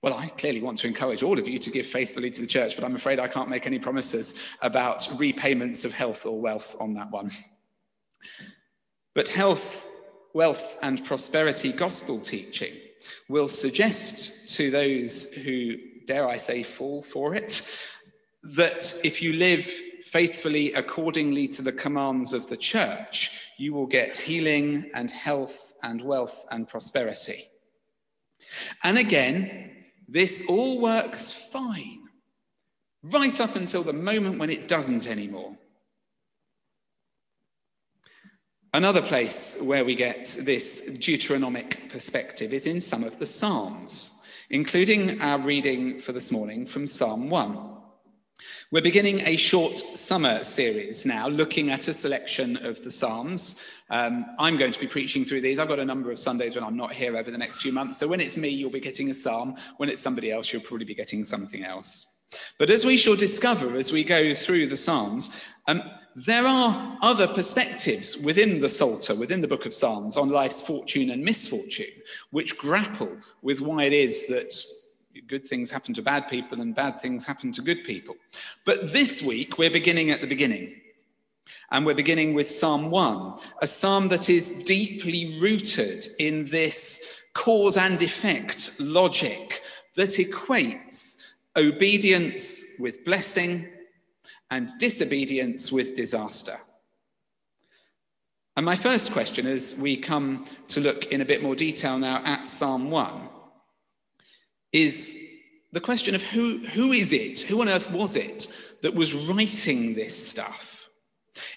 Well, 0.01 0.15
I 0.15 0.27
clearly 0.27 0.61
want 0.61 0.77
to 0.79 0.87
encourage 0.87 1.23
all 1.23 1.39
of 1.39 1.47
you 1.47 1.57
to 1.59 1.71
give 1.71 1.85
faithfully 1.85 2.29
to 2.31 2.41
the 2.41 2.47
church, 2.47 2.75
but 2.75 2.83
I'm 2.83 2.95
afraid 2.95 3.19
I 3.19 3.27
can't 3.27 3.49
make 3.49 3.65
any 3.65 3.79
promises 3.79 4.35
about 4.61 5.07
repayments 5.17 5.85
of 5.85 5.93
health 5.93 6.25
or 6.25 6.41
wealth 6.41 6.75
on 6.79 6.93
that 6.95 7.09
one. 7.09 7.31
But 9.13 9.29
health, 9.29 9.87
wealth, 10.33 10.77
and 10.81 11.05
prosperity 11.05 11.71
gospel 11.71 12.19
teaching 12.19 12.73
will 13.29 13.47
suggest 13.47 14.55
to 14.57 14.71
those 14.71 15.33
who, 15.33 15.75
dare 16.05 16.27
I 16.27 16.35
say, 16.35 16.63
fall 16.63 17.01
for 17.01 17.33
it, 17.35 17.71
that 18.43 18.93
if 19.05 19.21
you 19.21 19.33
live 19.33 19.71
faithfully 20.13 20.71
accordingly 20.73 21.47
to 21.47 21.63
the 21.63 21.71
commands 21.71 22.35
of 22.35 22.47
the 22.47 22.55
church, 22.55 23.49
you 23.57 23.73
will 23.73 23.87
get 23.87 24.15
healing 24.15 24.87
and 24.93 25.09
health 25.09 25.73
and 25.81 26.03
wealth 26.03 26.45
and 26.51 26.67
prosperity. 26.67 27.45
And 28.83 28.99
again, 28.99 29.71
this 30.07 30.43
all 30.47 30.79
works 30.79 31.31
fine, 31.51 32.03
right 33.01 33.41
up 33.41 33.55
until 33.55 33.81
the 33.81 33.91
moment 33.91 34.37
when 34.37 34.51
it 34.51 34.67
doesn't 34.67 35.07
anymore. 35.07 35.57
Another 38.75 39.01
place 39.01 39.57
where 39.61 39.83
we 39.83 39.95
get 39.95 40.25
this 40.41 40.91
Deuteronomic 40.99 41.89
perspective 41.89 42.53
is 42.53 42.67
in 42.67 42.79
some 42.79 43.03
of 43.03 43.17
the 43.17 43.25
Psalms, 43.25 44.21
including 44.51 45.19
our 45.23 45.39
reading 45.39 45.99
for 45.99 46.11
this 46.11 46.31
morning 46.31 46.67
from 46.67 46.85
Psalm 46.85 47.31
1. 47.31 47.72
We're 48.71 48.81
beginning 48.81 49.21
a 49.21 49.35
short 49.35 49.79
summer 49.79 50.43
series 50.43 51.05
now, 51.05 51.27
looking 51.27 51.69
at 51.69 51.87
a 51.87 51.93
selection 51.93 52.57
of 52.65 52.83
the 52.83 52.91
Psalms. 52.91 53.69
Um, 53.89 54.25
I'm 54.39 54.57
going 54.57 54.71
to 54.71 54.79
be 54.79 54.87
preaching 54.87 55.25
through 55.25 55.41
these. 55.41 55.59
I've 55.59 55.67
got 55.67 55.79
a 55.79 55.85
number 55.85 56.11
of 56.11 56.19
Sundays 56.19 56.55
when 56.55 56.63
I'm 56.63 56.77
not 56.77 56.93
here 56.93 57.17
over 57.17 57.31
the 57.31 57.37
next 57.37 57.61
few 57.61 57.71
months. 57.71 57.97
So 57.97 58.07
when 58.07 58.19
it's 58.19 58.37
me, 58.37 58.49
you'll 58.49 58.71
be 58.71 58.79
getting 58.79 59.09
a 59.09 59.13
Psalm. 59.13 59.55
When 59.77 59.89
it's 59.89 60.01
somebody 60.01 60.31
else, 60.31 60.51
you'll 60.51 60.63
probably 60.63 60.85
be 60.85 60.95
getting 60.95 61.23
something 61.23 61.63
else. 61.63 62.21
But 62.57 62.69
as 62.69 62.85
we 62.85 62.97
shall 62.97 63.15
discover 63.15 63.75
as 63.75 63.91
we 63.91 64.03
go 64.03 64.33
through 64.33 64.67
the 64.67 64.77
Psalms, 64.77 65.45
um, 65.67 65.83
there 66.15 66.45
are 66.45 66.97
other 67.01 67.27
perspectives 67.27 68.17
within 68.17 68.59
the 68.59 68.69
Psalter, 68.69 69.15
within 69.15 69.41
the 69.41 69.47
book 69.47 69.65
of 69.65 69.73
Psalms, 69.73 70.17
on 70.17 70.29
life's 70.29 70.61
fortune 70.61 71.09
and 71.09 71.23
misfortune, 71.23 71.93
which 72.31 72.57
grapple 72.57 73.17
with 73.41 73.61
why 73.61 73.83
it 73.83 73.93
is 73.93 74.27
that 74.27 74.53
good 75.21 75.47
things 75.47 75.71
happen 75.71 75.93
to 75.93 76.01
bad 76.01 76.27
people 76.27 76.61
and 76.61 76.75
bad 76.75 76.99
things 76.99 77.25
happen 77.25 77.51
to 77.53 77.61
good 77.61 77.83
people. 77.83 78.15
But 78.65 78.91
this 78.91 79.21
week, 79.21 79.57
we're 79.57 79.69
beginning 79.69 80.11
at 80.11 80.21
the 80.21 80.27
beginning. 80.27 80.75
And 81.71 81.85
we're 81.85 81.95
beginning 81.95 82.33
with 82.33 82.47
Psalm 82.47 82.89
1, 82.89 83.39
a 83.61 83.67
psalm 83.67 84.07
that 84.09 84.29
is 84.29 84.63
deeply 84.63 85.39
rooted 85.39 86.07
in 86.19 86.45
this 86.45 87.21
cause 87.33 87.77
and 87.77 88.01
effect 88.01 88.79
logic 88.79 89.61
that 89.95 90.09
equates 90.09 91.17
obedience 91.55 92.65
with 92.79 93.03
blessing 93.05 93.67
and 94.51 94.71
disobedience 94.79 95.71
with 95.71 95.95
disaster. 95.95 96.57
And 98.55 98.65
my 98.65 98.75
first 98.75 99.11
question, 99.11 99.47
as 99.47 99.75
we 99.79 99.97
come 99.97 100.45
to 100.69 100.79
look 100.79 101.11
in 101.11 101.21
a 101.21 101.25
bit 101.25 101.41
more 101.41 101.55
detail 101.55 101.97
now 101.97 102.21
at 102.23 102.47
Psalm 102.47 102.91
1, 102.91 103.29
is 104.73 105.17
the 105.71 105.79
question 105.79 106.15
of 106.15 106.21
who, 106.23 106.59
who 106.67 106.91
is 106.91 107.13
it, 107.13 107.39
who 107.41 107.61
on 107.61 107.69
earth 107.69 107.91
was 107.91 108.15
it 108.15 108.47
that 108.81 108.93
was 108.93 109.15
writing 109.15 109.93
this 109.93 110.29
stuff? 110.29 110.89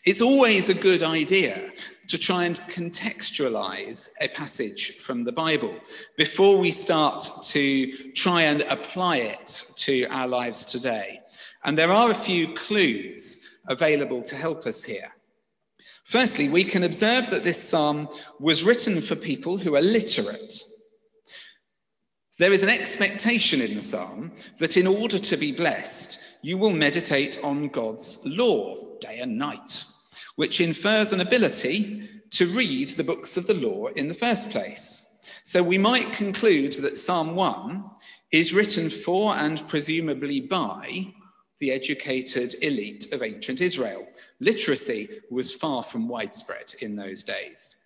It's 0.05 0.23
always 0.23 0.69
a 0.69 0.75
good 0.75 1.03
idea 1.03 1.73
to 2.09 2.19
try 2.19 2.45
and 2.45 2.57
contextualize 2.69 4.11
a 4.21 4.29
passage 4.29 4.99
from 4.99 5.25
the 5.25 5.33
Bible 5.33 5.75
before 6.17 6.57
we 6.59 6.71
start 6.71 7.29
to 7.43 8.13
try 8.13 8.43
and 8.43 8.63
apply 8.63 9.17
it 9.19 9.73
to 9.77 10.05
our 10.05 10.29
lives 10.29 10.65
today. 10.65 11.21
And 11.65 11.77
there 11.77 11.93
are 11.93 12.11
a 12.11 12.15
few 12.15 12.55
clues 12.55 13.59
available 13.69 14.23
to 14.23 14.37
help 14.37 14.67
us 14.67 14.85
here. 14.85 15.13
Firstly, 16.05 16.49
we 16.49 16.63
can 16.63 16.85
observe 16.85 17.29
that 17.31 17.43
this 17.43 17.61
psalm 17.61 18.09
was 18.39 18.63
written 18.63 19.01
for 19.01 19.17
people 19.17 19.59
who 19.59 19.75
are 19.75 19.83
literate 19.83 20.53
there 22.39 22.53
is 22.53 22.63
an 22.63 22.69
expectation 22.69 23.61
in 23.61 23.75
the 23.75 23.83
psalm 23.83 24.33
that 24.59 24.77
in 24.77 24.87
order 24.87 25.19
to 25.19 25.37
be 25.37 25.53
blessed, 25.53 26.21
you 26.43 26.59
will 26.59 26.73
meditate 26.73 27.41
on 27.43 27.69
God's 27.69 28.21
law 28.27 28.99
day 29.01 29.21
and 29.21 29.39
night, 29.39 29.85
which 30.37 30.61
infers 30.61 31.13
an 31.13 31.21
ability 31.21 32.09
to 32.31 32.47
read 32.49 32.89
the 32.89 33.05
books 33.05 33.37
of 33.37 33.47
the 33.47 33.55
law 33.55 33.87
in 33.89 34.09
the 34.09 34.15
first 34.15 34.51
place. 34.51 35.19
So 35.45 35.63
we 35.63 35.79
might 35.79 36.13
conclude 36.13 36.75
that 36.75 36.99
Psalm 36.99 37.35
1 37.35 37.85
is 38.33 38.53
written 38.53 38.91
for 38.91 39.33
and 39.35 39.67
presumably 39.69 40.41
by 40.41 41.15
the 41.59 41.71
educated 41.71 42.55
elite 42.63 43.13
of 43.13 43.23
ancient 43.23 43.63
Israel. 43.63 44.07
Literacy 44.41 45.09
was 45.31 45.53
far 45.53 45.83
from 45.83 46.09
widespread 46.09 46.75
in 46.83 46.97
those 46.97 47.23
days. 47.23 47.77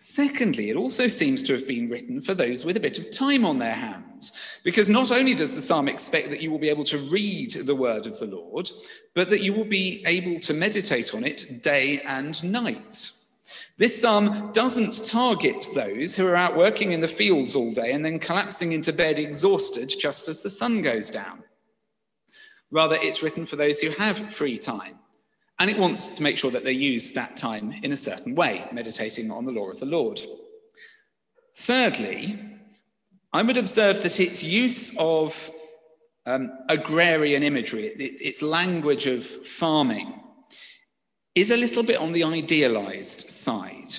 Secondly, 0.00 0.70
it 0.70 0.76
also 0.76 1.08
seems 1.08 1.42
to 1.42 1.52
have 1.52 1.66
been 1.66 1.88
written 1.88 2.20
for 2.20 2.32
those 2.32 2.64
with 2.64 2.76
a 2.76 2.80
bit 2.80 3.00
of 3.00 3.10
time 3.10 3.44
on 3.44 3.58
their 3.58 3.74
hands, 3.74 4.60
because 4.62 4.88
not 4.88 5.10
only 5.10 5.34
does 5.34 5.52
the 5.52 5.60
psalm 5.60 5.88
expect 5.88 6.30
that 6.30 6.40
you 6.40 6.52
will 6.52 6.58
be 6.60 6.68
able 6.68 6.84
to 6.84 6.98
read 7.10 7.50
the 7.50 7.74
word 7.74 8.06
of 8.06 8.16
the 8.20 8.26
Lord, 8.26 8.70
but 9.14 9.28
that 9.28 9.42
you 9.42 9.52
will 9.52 9.64
be 9.64 10.04
able 10.06 10.38
to 10.40 10.54
meditate 10.54 11.14
on 11.14 11.24
it 11.24 11.62
day 11.62 12.00
and 12.06 12.42
night. 12.44 13.10
This 13.76 14.00
psalm 14.00 14.52
doesn't 14.52 15.04
target 15.04 15.66
those 15.74 16.14
who 16.14 16.28
are 16.28 16.36
out 16.36 16.56
working 16.56 16.92
in 16.92 17.00
the 17.00 17.08
fields 17.08 17.56
all 17.56 17.72
day 17.72 17.90
and 17.90 18.04
then 18.04 18.20
collapsing 18.20 18.72
into 18.72 18.92
bed 18.92 19.18
exhausted 19.18 19.92
just 19.98 20.28
as 20.28 20.42
the 20.42 20.50
sun 20.50 20.80
goes 20.80 21.10
down. 21.10 21.42
Rather, 22.70 22.98
it's 23.00 23.22
written 23.22 23.46
for 23.46 23.56
those 23.56 23.80
who 23.80 23.90
have 23.90 24.32
free 24.32 24.58
time, 24.58 24.98
and 25.58 25.70
it 25.70 25.78
wants 25.78 26.14
to 26.16 26.22
make 26.22 26.38
sure 26.38 26.50
that 26.50 26.64
they 26.64 26.72
use 26.72 27.12
that 27.12 27.36
time 27.36 27.72
in 27.82 27.92
a 27.92 27.96
certain 27.96 28.34
way, 28.34 28.64
meditating 28.72 29.30
on 29.30 29.44
the 29.44 29.52
law 29.52 29.70
of 29.70 29.80
the 29.80 29.86
Lord. 29.86 30.20
Thirdly, 31.56 32.38
I 33.32 33.42
would 33.42 33.56
observe 33.56 34.02
that 34.02 34.20
its 34.20 34.42
use 34.42 34.96
of 34.98 35.50
um, 36.26 36.52
agrarian 36.68 37.42
imagery, 37.42 37.86
its, 37.86 38.20
its 38.20 38.42
language 38.42 39.06
of 39.06 39.26
farming, 39.26 40.14
is 41.34 41.50
a 41.50 41.56
little 41.56 41.82
bit 41.82 42.00
on 42.00 42.12
the 42.12 42.24
idealized 42.24 43.28
side. 43.28 43.90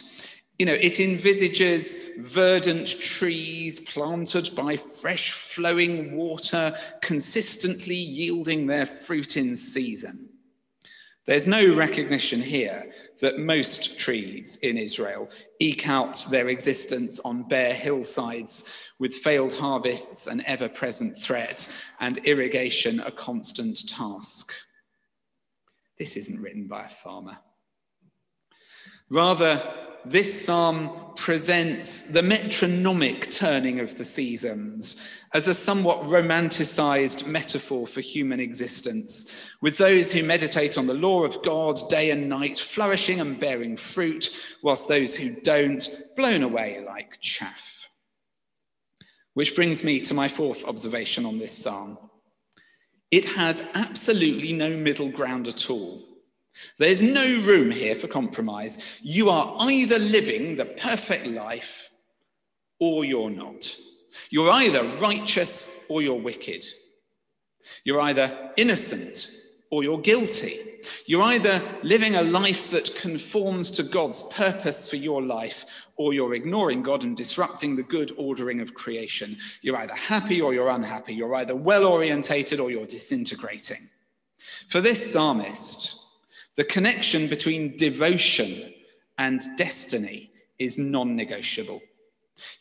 You 0.58 0.66
know, 0.66 0.74
it 0.74 1.00
envisages 1.00 2.12
verdant 2.20 2.88
trees 3.00 3.80
planted 3.80 4.50
by 4.56 4.76
fresh 4.76 5.32
flowing 5.32 6.16
water, 6.16 6.76
consistently 7.02 7.96
yielding 7.96 8.68
their 8.68 8.86
fruit 8.86 9.38
in 9.38 9.56
season. 9.56 10.29
There's 11.30 11.46
no 11.46 11.76
recognition 11.76 12.42
here 12.42 12.92
that 13.20 13.38
most 13.38 14.00
trees 14.00 14.58
in 14.64 14.80
Israel 14.80 15.30
eke 15.60 15.88
out 15.88 16.26
their 16.32 16.50
existence 16.50 17.20
on 17.20 17.44
bare 17.44 17.76
hillsides 17.76 18.88
with 18.98 19.14
failed 19.14 19.54
harvests 19.54 20.26
an 20.26 20.42
ever 20.48 20.68
present 20.68 21.16
threat 21.16 21.72
and 22.00 22.18
irrigation 22.26 23.00
a 23.02 23.12
constant 23.12 23.88
task. 23.88 24.56
This 26.00 26.18
isn't 26.18 26.42
written 26.42 26.68
by 26.68 26.86
a 26.86 26.90
farmer. 26.90 27.38
Rather, 29.12 29.62
this 30.06 30.46
psalm 30.46 31.14
presents 31.16 32.06
the 32.06 32.22
metronomic 32.22 33.30
turning 33.32 33.80
of 33.80 33.96
the 33.96 34.04
seasons 34.04 35.14
as 35.34 35.48
a 35.48 35.54
somewhat 35.54 36.02
romanticized 36.04 37.28
metaphor 37.28 37.86
for 37.86 38.02
human 38.02 38.40
existence, 38.40 39.52
with 39.62 39.78
those 39.78 40.12
who 40.12 40.24
meditate 40.24 40.78
on 40.78 40.88
the 40.88 40.94
law 40.94 41.24
of 41.24 41.42
God 41.44 41.80
day 41.90 42.12
and 42.12 42.28
night 42.30 42.58
flourishing 42.58 43.20
and 43.20 43.40
bearing 43.40 43.78
fruit, 43.78 44.32
whilst 44.64 44.88
those 44.88 45.16
who 45.16 45.36
don't 45.42 45.88
blown 46.16 46.44
away 46.44 46.84
like 46.86 47.20
chaff. 47.20 47.88
Which 49.34 49.56
brings 49.56 49.84
me 49.84 50.00
to 50.02 50.14
my 50.14 50.28
fourth 50.28 50.66
observation 50.66 51.26
on 51.26 51.38
this 51.38 51.56
psalm. 51.56 51.98
It 53.12 53.26
has 53.26 53.70
absolutely 53.76 54.54
no 54.54 54.76
middle 54.78 55.10
ground 55.10 55.48
at 55.48 55.70
all. 55.70 56.09
There's 56.78 57.02
no 57.02 57.26
room 57.42 57.72
here 57.72 57.96
for 57.96 58.08
compromise. 58.08 59.00
You 59.02 59.30
are 59.30 59.56
either 59.60 60.00
living 60.00 60.56
the 60.56 60.66
perfect 60.66 61.28
life 61.28 61.90
or 62.80 63.06
you're 63.06 63.30
not. 63.30 63.76
You're 64.30 64.52
either 64.52 64.84
righteous 65.00 65.84
or 65.90 66.02
you're 66.02 66.20
wicked. 66.20 66.66
You're 67.84 68.02
either 68.02 68.52
innocent 68.58 69.30
or 69.72 69.84
you're 69.84 70.00
guilty. 70.00 70.58
You're 71.06 71.24
either 71.24 71.62
living 71.84 72.16
a 72.16 72.24
life 72.24 72.72
that 72.72 72.96
conforms 72.96 73.70
to 73.72 73.84
God's 73.84 74.24
purpose 74.32 74.88
for 74.88 74.96
your 74.96 75.22
life, 75.22 75.88
or 75.98 76.14
you're 76.14 76.34
ignoring 76.34 76.82
God 76.82 77.04
and 77.04 77.16
disrupting 77.16 77.76
the 77.76 77.84
good 77.84 78.14
ordering 78.18 78.62
of 78.62 78.74
creation. 78.74 79.36
You're 79.62 79.78
either 79.78 79.94
happy 79.94 80.42
or 80.42 80.54
you're 80.54 80.70
unhappy. 80.70 81.14
You're 81.14 81.36
either 81.36 81.56
well 81.56 81.86
orientated 81.86 82.60
or 82.60 82.72
you're 82.72 82.88
disintegrating. 82.88 83.90
For 84.70 84.80
this 84.80 85.12
psalmist, 85.12 85.99
the 86.56 86.64
connection 86.64 87.28
between 87.28 87.78
devotion 87.78 88.74
and 89.18 89.42
destiny 89.58 90.32
is 90.58 90.78
non 90.78 91.16
negotiable. 91.16 91.82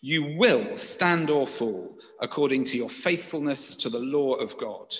You 0.00 0.36
will 0.36 0.76
stand 0.76 1.30
or 1.30 1.46
fall 1.46 1.98
according 2.20 2.64
to 2.64 2.76
your 2.76 2.90
faithfulness 2.90 3.76
to 3.76 3.88
the 3.88 4.00
law 4.00 4.34
of 4.34 4.56
God. 4.58 4.94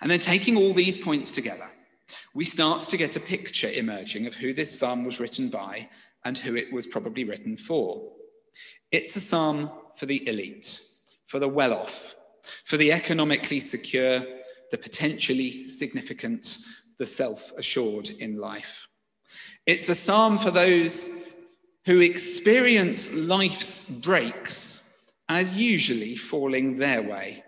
And 0.00 0.10
then 0.10 0.18
taking 0.18 0.56
all 0.56 0.74
these 0.74 0.98
points 0.98 1.30
together, 1.30 1.70
we 2.34 2.44
start 2.44 2.82
to 2.82 2.96
get 2.96 3.16
a 3.16 3.20
picture 3.20 3.70
emerging 3.70 4.26
of 4.26 4.34
who 4.34 4.52
this 4.52 4.78
psalm 4.78 5.04
was 5.04 5.20
written 5.20 5.48
by 5.48 5.88
and 6.24 6.36
who 6.36 6.56
it 6.56 6.72
was 6.72 6.86
probably 6.86 7.24
written 7.24 7.56
for. 7.56 8.12
It's 8.92 9.16
a 9.16 9.20
psalm 9.20 9.70
for 9.96 10.06
the 10.06 10.26
elite, 10.28 10.80
for 11.26 11.38
the 11.38 11.48
well 11.48 11.72
off, 11.72 12.14
for 12.64 12.76
the 12.76 12.92
economically 12.92 13.60
secure, 13.60 14.22
the 14.70 14.78
potentially 14.78 15.68
significant, 15.68 16.58
the 17.00 17.06
self 17.06 17.50
assured 17.56 18.10
in 18.10 18.36
life. 18.36 18.86
It's 19.64 19.88
a 19.88 19.94
psalm 19.94 20.36
for 20.36 20.50
those 20.50 21.10
who 21.86 22.00
experience 22.00 23.14
life's 23.14 23.90
breaks 23.90 25.02
as 25.26 25.54
usually 25.54 26.14
falling 26.14 26.76
their 26.76 27.02
way 27.02 27.42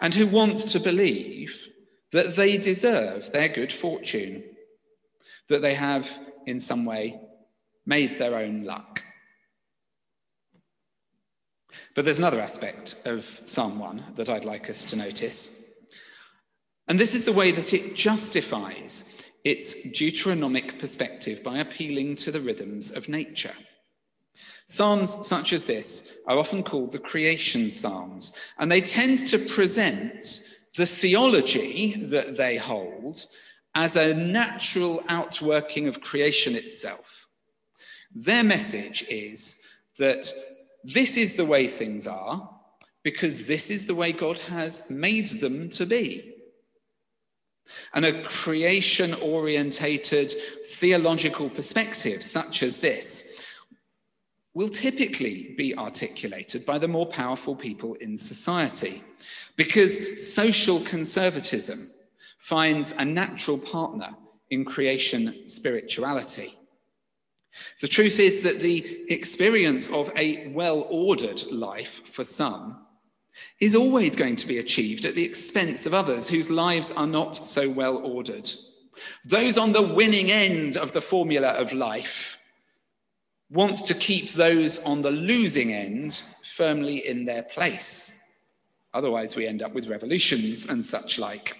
and 0.00 0.14
who 0.14 0.26
want 0.26 0.58
to 0.58 0.78
believe 0.80 1.66
that 2.12 2.36
they 2.36 2.58
deserve 2.58 3.32
their 3.32 3.48
good 3.48 3.72
fortune, 3.72 4.44
that 5.48 5.62
they 5.62 5.74
have 5.74 6.06
in 6.46 6.60
some 6.60 6.84
way 6.84 7.18
made 7.86 8.18
their 8.18 8.34
own 8.34 8.64
luck. 8.64 9.02
But 11.94 12.04
there's 12.04 12.18
another 12.18 12.40
aspect 12.40 12.96
of 13.06 13.40
Psalm 13.46 13.78
1 13.78 14.04
that 14.16 14.28
I'd 14.28 14.44
like 14.44 14.68
us 14.68 14.84
to 14.86 14.96
notice. 14.96 15.59
And 16.90 16.98
this 16.98 17.14
is 17.14 17.24
the 17.24 17.32
way 17.32 17.52
that 17.52 17.72
it 17.72 17.94
justifies 17.94 19.22
its 19.44 19.76
Deuteronomic 19.92 20.80
perspective 20.80 21.40
by 21.44 21.58
appealing 21.58 22.16
to 22.16 22.32
the 22.32 22.40
rhythms 22.40 22.90
of 22.90 23.08
nature. 23.08 23.54
Psalms 24.66 25.24
such 25.24 25.52
as 25.52 25.64
this 25.64 26.18
are 26.26 26.36
often 26.36 26.64
called 26.64 26.90
the 26.90 26.98
creation 26.98 27.70
psalms, 27.70 28.36
and 28.58 28.68
they 28.68 28.80
tend 28.80 29.18
to 29.28 29.38
present 29.38 30.40
the 30.76 30.84
theology 30.84 31.94
that 32.06 32.36
they 32.36 32.56
hold 32.56 33.24
as 33.76 33.94
a 33.94 34.12
natural 34.12 35.04
outworking 35.08 35.86
of 35.86 36.00
creation 36.00 36.56
itself. 36.56 37.28
Their 38.12 38.42
message 38.42 39.04
is 39.08 39.64
that 39.96 40.28
this 40.82 41.16
is 41.16 41.36
the 41.36 41.44
way 41.44 41.68
things 41.68 42.08
are 42.08 42.50
because 43.04 43.46
this 43.46 43.70
is 43.70 43.86
the 43.86 43.94
way 43.94 44.10
God 44.10 44.40
has 44.40 44.90
made 44.90 45.28
them 45.28 45.70
to 45.70 45.86
be. 45.86 46.38
And 47.94 48.04
a 48.04 48.22
creation 48.24 49.14
orientated 49.14 50.32
theological 50.68 51.50
perspective, 51.50 52.22
such 52.22 52.62
as 52.62 52.78
this, 52.78 53.44
will 54.54 54.68
typically 54.68 55.54
be 55.56 55.76
articulated 55.76 56.66
by 56.66 56.78
the 56.78 56.88
more 56.88 57.06
powerful 57.06 57.54
people 57.54 57.94
in 57.94 58.16
society 58.16 59.02
because 59.56 60.34
social 60.34 60.80
conservatism 60.84 61.90
finds 62.38 62.92
a 62.92 63.04
natural 63.04 63.58
partner 63.58 64.10
in 64.50 64.64
creation 64.64 65.46
spirituality. 65.46 66.54
The 67.80 67.88
truth 67.88 68.18
is 68.18 68.42
that 68.42 68.60
the 68.60 69.04
experience 69.12 69.90
of 69.90 70.10
a 70.16 70.48
well 70.48 70.86
ordered 70.90 71.42
life 71.50 72.06
for 72.06 72.24
some 72.24 72.86
is 73.60 73.74
always 73.74 74.16
going 74.16 74.36
to 74.36 74.46
be 74.46 74.58
achieved 74.58 75.04
at 75.04 75.14
the 75.14 75.24
expense 75.24 75.86
of 75.86 75.94
others 75.94 76.28
whose 76.28 76.50
lives 76.50 76.92
are 76.92 77.06
not 77.06 77.36
so 77.36 77.68
well 77.68 77.98
ordered. 77.98 78.50
Those 79.24 79.58
on 79.58 79.72
the 79.72 79.82
winning 79.82 80.30
end 80.30 80.76
of 80.76 80.92
the 80.92 81.00
formula 81.00 81.48
of 81.50 81.72
life 81.72 82.38
want 83.50 83.76
to 83.84 83.94
keep 83.94 84.30
those 84.30 84.82
on 84.84 85.02
the 85.02 85.10
losing 85.10 85.72
end 85.72 86.22
firmly 86.44 87.06
in 87.06 87.24
their 87.24 87.42
place. 87.42 88.22
Otherwise, 88.94 89.36
we 89.36 89.46
end 89.46 89.62
up 89.62 89.72
with 89.72 89.88
revolutions 89.88 90.68
and 90.68 90.82
such 90.82 91.18
like. 91.18 91.56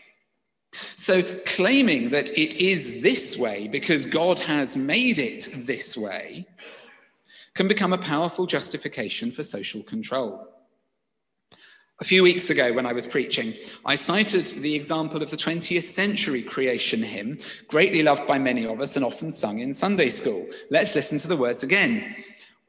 So, 0.97 1.23
claiming 1.47 2.11
that 2.11 2.31
it 2.39 2.57
is 2.57 3.03
this 3.03 3.37
way 3.37 3.67
because 3.69 4.07
God 4.07 4.39
has 4.41 4.77
made 4.77 5.19
it 5.19 5.49
this 5.67 5.97
way 5.97 6.47
can 7.55 7.67
become 7.67 7.93
a 7.93 7.99
powerful 7.99 8.47
justification 8.47 9.33
for 9.33 9.43
social 9.43 9.83
control. 9.83 10.47
A 12.01 12.05
few 12.05 12.23
weeks 12.23 12.49
ago, 12.49 12.73
when 12.73 12.87
I 12.87 12.95
was 12.95 13.07
preaching, 13.07 13.53
I 13.85 13.95
cited 13.95 14.47
the 14.63 14.75
example 14.75 15.23
of 15.23 15.31
the 15.31 15.37
20th 15.37 15.83
century 15.83 16.41
creation 16.41 17.03
hymn, 17.03 17.37
greatly 17.69 18.03
loved 18.03 18.27
by 18.27 18.39
many 18.39 18.65
of 18.65 18.81
us 18.81 18.97
and 18.97 19.05
often 19.05 19.31
sung 19.31 19.59
in 19.59 19.75
Sunday 19.75 20.09
school. 20.09 20.47
Let's 20.71 20.95
listen 20.95 21.19
to 21.19 21.29
the 21.29 21.37
words 21.37 21.63
again. 21.63 22.17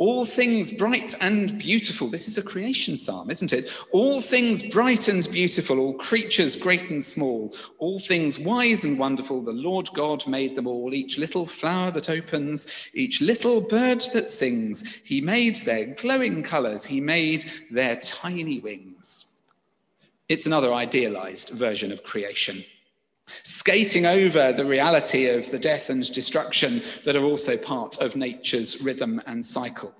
All 0.02 0.26
things 0.26 0.72
bright 0.72 1.14
and 1.22 1.60
beautiful. 1.60 2.08
This 2.08 2.28
is 2.28 2.40
a 2.40 2.42
creation 2.42 2.98
psalm, 2.98 3.30
isn't 3.30 3.54
it? 3.54 3.70
All 3.92 4.20
things 4.20 4.64
bright 4.64 5.08
and 5.08 5.30
beautiful, 5.32 5.80
all 5.80 5.94
creatures 5.94 6.56
great 6.56 6.90
and 6.90 7.04
small, 7.04 7.54
all 7.78 8.00
things 8.00 8.40
wise 8.40 8.84
and 8.84 8.98
wonderful. 8.98 9.44
The 9.44 9.54
Lord 9.54 9.88
God 9.94 10.26
made 10.26 10.56
them 10.56 10.66
all, 10.66 10.96
each 10.96 11.20
little 11.20 11.46
flower 11.46 11.92
that 11.92 12.10
opens, 12.10 12.90
each 12.96 13.22
little 13.22 13.62
bird 13.62 14.02
that 14.14 14.32
sings. 14.32 15.02
He 15.06 15.22
made 15.22 15.58
their 15.58 15.94
glowing 15.94 16.42
colors, 16.42 16.84
He 16.84 17.00
made 17.00 17.46
their 17.70 17.98
tiny 17.98 18.60
wings. 18.60 19.34
It's 20.30 20.48
another 20.48 20.74
idealized 20.74 21.50
version 21.50 21.92
of 21.92 22.04
creation. 22.04 22.64
Skating 23.44 24.06
over 24.06 24.54
the 24.54 24.66
reality 24.66 25.28
of 25.28 25.50
the 25.52 25.60
death 25.60 25.90
and 25.90 26.12
destruction 26.14 26.82
that 27.06 27.16
are 27.16 27.24
also 27.24 27.58
part 27.58 28.02
of 28.02 28.16
nature's 28.16 28.82
rhythm 28.82 29.22
and 29.26 29.44
cycle. 29.44 29.94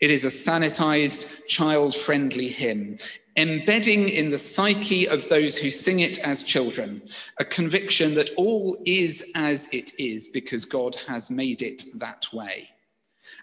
It 0.00 0.10
is 0.10 0.24
a 0.24 0.28
sanitized, 0.28 1.46
child 1.46 1.94
friendly 1.94 2.48
hymn, 2.48 2.98
embedding 3.36 4.08
in 4.08 4.30
the 4.30 4.38
psyche 4.38 5.08
of 5.08 5.28
those 5.28 5.56
who 5.56 5.70
sing 5.70 6.00
it 6.00 6.18
as 6.20 6.42
children 6.42 7.02
a 7.38 7.44
conviction 7.44 8.14
that 8.14 8.30
all 8.36 8.76
is 8.84 9.30
as 9.34 9.68
it 9.72 9.92
is 9.98 10.28
because 10.28 10.64
God 10.64 10.96
has 11.06 11.30
made 11.30 11.62
it 11.62 11.84
that 11.98 12.26
way. 12.32 12.68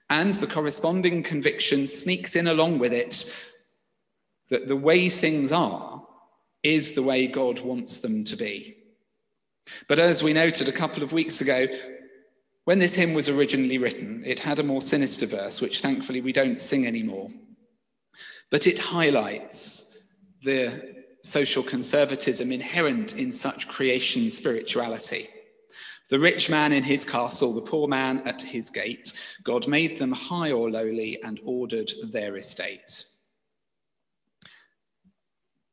And 0.10 0.34
the 0.36 0.48
corresponding 0.48 1.24
conviction 1.24 1.88
sneaks 1.88 2.36
in 2.36 2.48
along 2.48 2.80
with 2.80 2.94
it 2.94 3.34
that 4.50 4.68
the 4.68 4.76
way 4.76 5.10
things 5.10 5.52
are 5.52 6.06
is 6.62 6.94
the 6.94 7.04
way 7.04 7.28
God 7.28 7.62
wants 7.62 8.00
them 8.00 8.24
to 8.26 8.36
be. 8.36 8.75
But 9.88 10.00
as 10.00 10.24
we 10.24 10.34
noted 10.34 10.68
a 10.68 10.74
couple 10.74 11.04
of 11.04 11.14
weeks 11.14 11.42
ago, 11.42 11.68
when 12.66 12.80
this 12.80 12.96
hymn 12.96 13.14
was 13.14 13.30
originally 13.30 13.78
written, 13.78 14.24
it 14.26 14.40
had 14.40 14.60
a 14.60 14.64
more 14.64 14.82
sinister 14.82 15.26
verse, 15.26 15.62
which 15.62 15.82
thankfully 15.82 16.22
we 16.22 16.34
don't 16.34 16.60
sing 16.60 16.88
anymore. 16.88 17.30
But 18.50 18.68
it 18.68 18.80
highlights 18.80 20.00
the 20.42 20.96
social 21.24 21.64
conservatism 21.64 22.52
inherent 22.52 23.18
in 23.18 23.32
such 23.32 23.68
creation 23.68 24.30
spirituality. 24.30 25.30
The 26.10 26.20
rich 26.20 26.52
man 26.52 26.72
in 26.72 26.84
his 26.84 27.04
castle, 27.04 27.54
the 27.54 27.62
poor 27.62 27.88
man 27.88 28.28
at 28.28 28.42
his 28.42 28.70
gate, 28.70 29.14
God 29.44 29.68
made 29.68 29.98
them 29.98 30.12
high 30.12 30.52
or 30.52 30.70
lowly 30.70 31.22
and 31.24 31.40
ordered 31.44 31.90
their 32.12 32.38
estate. 32.38 33.06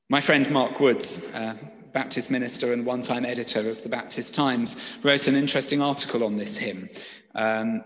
My 0.09 0.23
friend 0.23 0.51
Mark 0.51 0.81
Woods, 0.81 1.35
uh, 1.35 1.55
Baptist 1.93 2.31
minister 2.31 2.73
and 2.73 2.85
one 2.87 3.01
time 3.01 3.25
editor 3.25 3.69
of 3.69 3.83
the 3.83 3.89
Baptist 3.89 4.35
Times, 4.35 4.99
wrote 5.03 5.29
an 5.29 5.35
interesting 5.35 5.83
article 5.83 6.25
on 6.25 6.37
this 6.37 6.57
hymn. 6.57 6.89
Um, 7.35 7.83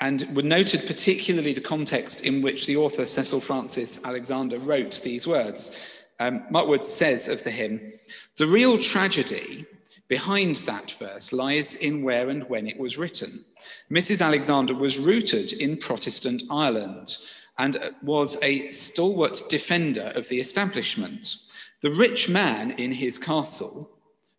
and 0.00 0.34
noted 0.36 0.86
particularly 0.86 1.52
the 1.52 1.60
context 1.60 2.24
in 2.24 2.42
which 2.42 2.66
the 2.66 2.76
author 2.76 3.06
Cecil 3.06 3.40
Frances 3.40 4.04
Alexander 4.04 4.58
wrote 4.58 5.00
these 5.02 5.26
words. 5.26 6.02
Um, 6.20 6.44
Mark 6.50 6.84
says 6.84 7.28
of 7.28 7.42
the 7.42 7.50
hymn, 7.50 7.92
the 8.36 8.46
real 8.46 8.78
tragedy 8.78 9.64
behind 10.08 10.56
that 10.56 10.90
verse 10.92 11.32
lies 11.32 11.76
in 11.76 12.02
where 12.02 12.28
and 12.28 12.48
when 12.48 12.66
it 12.66 12.78
was 12.78 12.98
written. 12.98 13.44
Mrs. 13.90 14.24
Alexander 14.24 14.74
was 14.74 14.98
rooted 14.98 15.54
in 15.54 15.76
Protestant 15.76 16.42
Ireland 16.50 17.16
and 17.58 17.94
was 18.02 18.42
a 18.42 18.68
stalwart 18.68 19.40
defender 19.48 20.12
of 20.14 20.28
the 20.28 20.40
establishment. 20.40 21.36
The 21.84 21.90
rich 21.90 22.30
man 22.30 22.70
in 22.78 22.92
his 22.92 23.18
castle 23.18 23.90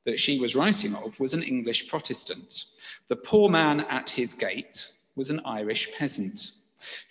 that 0.03 0.19
she 0.19 0.39
was 0.39 0.55
writing 0.55 0.95
of 0.95 1.19
was 1.19 1.36
an 1.36 1.43
English 1.43 1.88
Protestant. 1.88 2.63
The 3.08 3.17
poor 3.17 3.49
man 3.49 3.81
at 3.81 4.10
his 4.10 4.34
gate 4.34 4.89
was 5.15 5.29
an 5.29 5.41
Irish 5.45 5.93
peasant. 5.93 6.53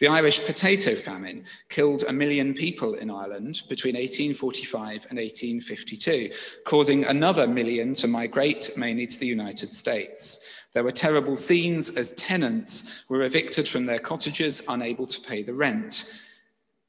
The 0.01 0.09
Irish 0.09 0.45
potato 0.45 0.97
famine 0.97 1.45
killed 1.69 2.03
a 2.09 2.13
million 2.13 2.53
people 2.53 2.95
in 2.95 3.13
Ireland 3.13 3.63
between 3.69 3.95
1845 3.95 5.07
and 5.09 5.19
1852, 5.21 6.33
causing 6.65 7.05
another 7.05 7.47
million 7.47 7.95
to 7.95 8.09
migrate 8.09 8.73
mainly 8.77 9.07
to 9.07 9.21
the 9.21 9.29
United 9.29 9.73
States. 9.73 10.59
There 10.73 10.83
were 10.83 10.91
terrible 10.91 11.37
scenes 11.37 11.91
as 11.97 12.11
tenants 12.17 13.09
were 13.09 13.23
evicted 13.23 13.69
from 13.69 13.85
their 13.85 14.01
cottages, 14.01 14.65
unable 14.69 15.07
to 15.07 15.21
pay 15.21 15.45
the 15.45 15.55
rent. 15.55 16.25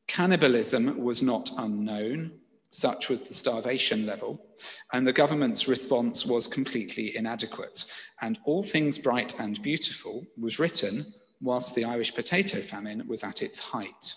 Cannibalism 0.08 0.98
was 0.98 1.22
not 1.22 1.52
unknown. 1.60 2.40
Such 2.76 3.08
was 3.08 3.22
the 3.22 3.34
starvation 3.34 4.06
level, 4.06 4.38
and 4.92 5.08
the 5.08 5.14
government's 5.14 5.70
response 5.70 6.26
was 6.26 6.46
completely 6.46 7.16
inadequate. 7.16 7.86
And 8.20 8.38
All 8.44 8.64
Things 8.64 8.98
Bright 8.98 9.40
and 9.40 9.62
Beautiful 9.62 10.28
was 10.38 10.60
written 10.60 11.06
whilst 11.40 11.74
the 11.74 11.86
Irish 11.86 12.14
potato 12.14 12.60
famine 12.60 13.08
was 13.08 13.24
at 13.24 13.42
its 13.42 13.60
height. 13.60 14.16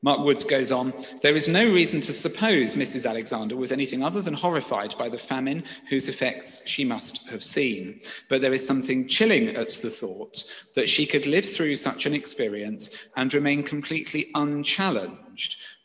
Mark 0.00 0.20
Woods 0.20 0.44
goes 0.44 0.72
on 0.72 0.94
There 1.20 1.36
is 1.36 1.46
no 1.46 1.70
reason 1.70 2.00
to 2.00 2.12
suppose 2.14 2.74
Mrs. 2.74 3.06
Alexander 3.08 3.54
was 3.54 3.70
anything 3.70 4.02
other 4.02 4.22
than 4.22 4.32
horrified 4.32 4.96
by 4.96 5.10
the 5.10 5.18
famine 5.18 5.62
whose 5.90 6.08
effects 6.08 6.66
she 6.66 6.86
must 6.86 7.28
have 7.28 7.44
seen. 7.44 8.00
But 8.30 8.40
there 8.40 8.54
is 8.54 8.66
something 8.66 9.08
chilling 9.08 9.48
at 9.56 9.68
the 9.82 9.90
thought 9.90 10.42
that 10.74 10.88
she 10.88 11.04
could 11.04 11.26
live 11.26 11.44
through 11.44 11.76
such 11.76 12.06
an 12.06 12.14
experience 12.14 13.08
and 13.16 13.34
remain 13.34 13.62
completely 13.62 14.30
unchallenged 14.34 15.23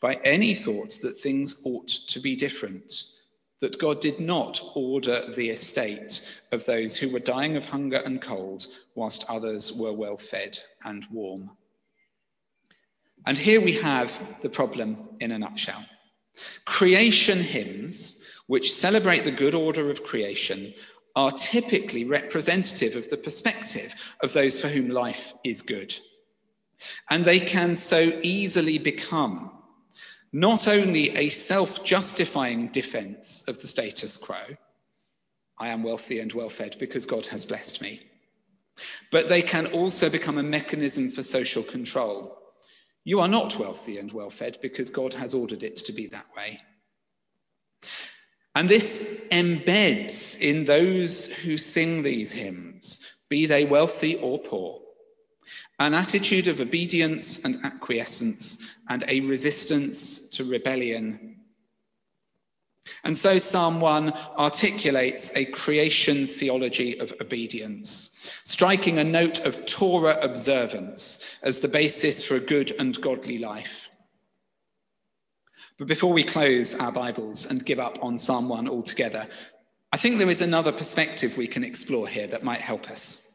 by 0.00 0.14
any 0.24 0.54
thought 0.54 0.98
that 1.02 1.12
things 1.12 1.62
ought 1.64 1.88
to 1.88 2.20
be 2.20 2.36
different. 2.36 2.92
That 3.60 3.78
God 3.78 4.00
did 4.00 4.20
not 4.20 4.60
order 4.74 5.26
the 5.26 5.50
estate 5.50 6.42
of 6.52 6.64
those 6.64 6.96
who 6.96 7.10
were 7.10 7.20
dying 7.20 7.56
of 7.56 7.66
hunger 7.66 8.02
and 8.06 8.22
cold, 8.22 8.66
whilst 8.94 9.28
others 9.28 9.72
were 9.72 9.92
well 9.92 10.16
fed 10.16 10.58
and 10.84 11.06
warm. 11.10 11.50
And 13.26 13.36
here 13.36 13.60
we 13.60 13.72
have 13.72 14.18
the 14.40 14.48
problem 14.48 15.08
in 15.20 15.32
a 15.32 15.38
nutshell. 15.38 15.84
Creation 16.64 17.38
hymns, 17.38 18.24
which 18.46 18.72
celebrate 18.72 19.24
the 19.24 19.30
good 19.30 19.54
order 19.54 19.90
of 19.90 20.04
creation, 20.04 20.72
are 21.16 21.32
typically 21.32 22.04
representative 22.04 22.96
of 22.96 23.10
the 23.10 23.16
perspective 23.16 23.94
of 24.22 24.32
those 24.32 24.60
for 24.60 24.68
whom 24.68 24.88
life 24.88 25.34
is 25.44 25.60
good. 25.60 25.94
And 27.10 27.24
they 27.24 27.40
can 27.40 27.74
so 27.74 28.18
easily 28.22 28.78
become 28.78 29.50
not 30.32 30.68
only 30.68 31.16
a 31.16 31.28
self 31.28 31.84
justifying 31.84 32.68
defense 32.68 33.44
of 33.48 33.60
the 33.60 33.66
status 33.66 34.16
quo, 34.16 34.36
I 35.58 35.68
am 35.68 35.82
wealthy 35.82 36.20
and 36.20 36.32
well 36.32 36.50
fed 36.50 36.76
because 36.78 37.04
God 37.04 37.26
has 37.26 37.44
blessed 37.44 37.82
me, 37.82 38.00
but 39.10 39.28
they 39.28 39.42
can 39.42 39.66
also 39.66 40.08
become 40.08 40.38
a 40.38 40.42
mechanism 40.42 41.10
for 41.10 41.22
social 41.22 41.62
control 41.62 42.40
you 43.04 43.20
are 43.20 43.28
not 43.28 43.58
wealthy 43.58 43.98
and 43.98 44.12
well 44.12 44.30
fed 44.30 44.58
because 44.60 44.90
God 44.90 45.14
has 45.14 45.34
ordered 45.34 45.62
it 45.62 45.76
to 45.76 45.92
be 45.92 46.06
that 46.08 46.26
way. 46.36 46.60
And 48.54 48.68
this 48.68 49.02
embeds 49.30 50.38
in 50.38 50.64
those 50.64 51.26
who 51.26 51.56
sing 51.56 52.02
these 52.02 52.32
hymns, 52.32 53.22
be 53.28 53.46
they 53.46 53.64
wealthy 53.64 54.16
or 54.16 54.38
poor, 54.38 54.80
an 55.80 55.94
attitude 55.94 56.46
of 56.46 56.60
obedience 56.60 57.44
and 57.44 57.56
acquiescence 57.64 58.76
and 58.88 59.02
a 59.08 59.20
resistance 59.20 60.28
to 60.28 60.44
rebellion 60.44 61.30
and 63.04 63.16
so 63.16 63.38
Psalm 63.38 63.80
1 63.80 64.12
articulates 64.36 65.34
a 65.36 65.44
creation 65.46 66.26
theology 66.26 66.98
of 66.98 67.14
obedience, 67.20 68.30
striking 68.44 68.98
a 68.98 69.04
note 69.04 69.40
of 69.46 69.64
Torah 69.66 70.18
observance 70.22 71.38
as 71.42 71.58
the 71.58 71.68
basis 71.68 72.22
for 72.26 72.36
a 72.36 72.40
good 72.40 72.72
and 72.78 73.00
godly 73.00 73.38
life. 73.38 73.90
But 75.78 75.88
before 75.88 76.12
we 76.12 76.24
close 76.24 76.74
our 76.74 76.92
Bibles 76.92 77.46
and 77.46 77.64
give 77.64 77.78
up 77.78 77.98
on 78.02 78.18
Psalm 78.18 78.48
1 78.48 78.68
altogether, 78.68 79.26
I 79.92 79.96
think 79.96 80.18
there 80.18 80.28
is 80.28 80.42
another 80.42 80.72
perspective 80.72 81.36
we 81.36 81.46
can 81.46 81.64
explore 81.64 82.06
here 82.06 82.26
that 82.26 82.44
might 82.44 82.60
help 82.60 82.90
us. 82.90 83.29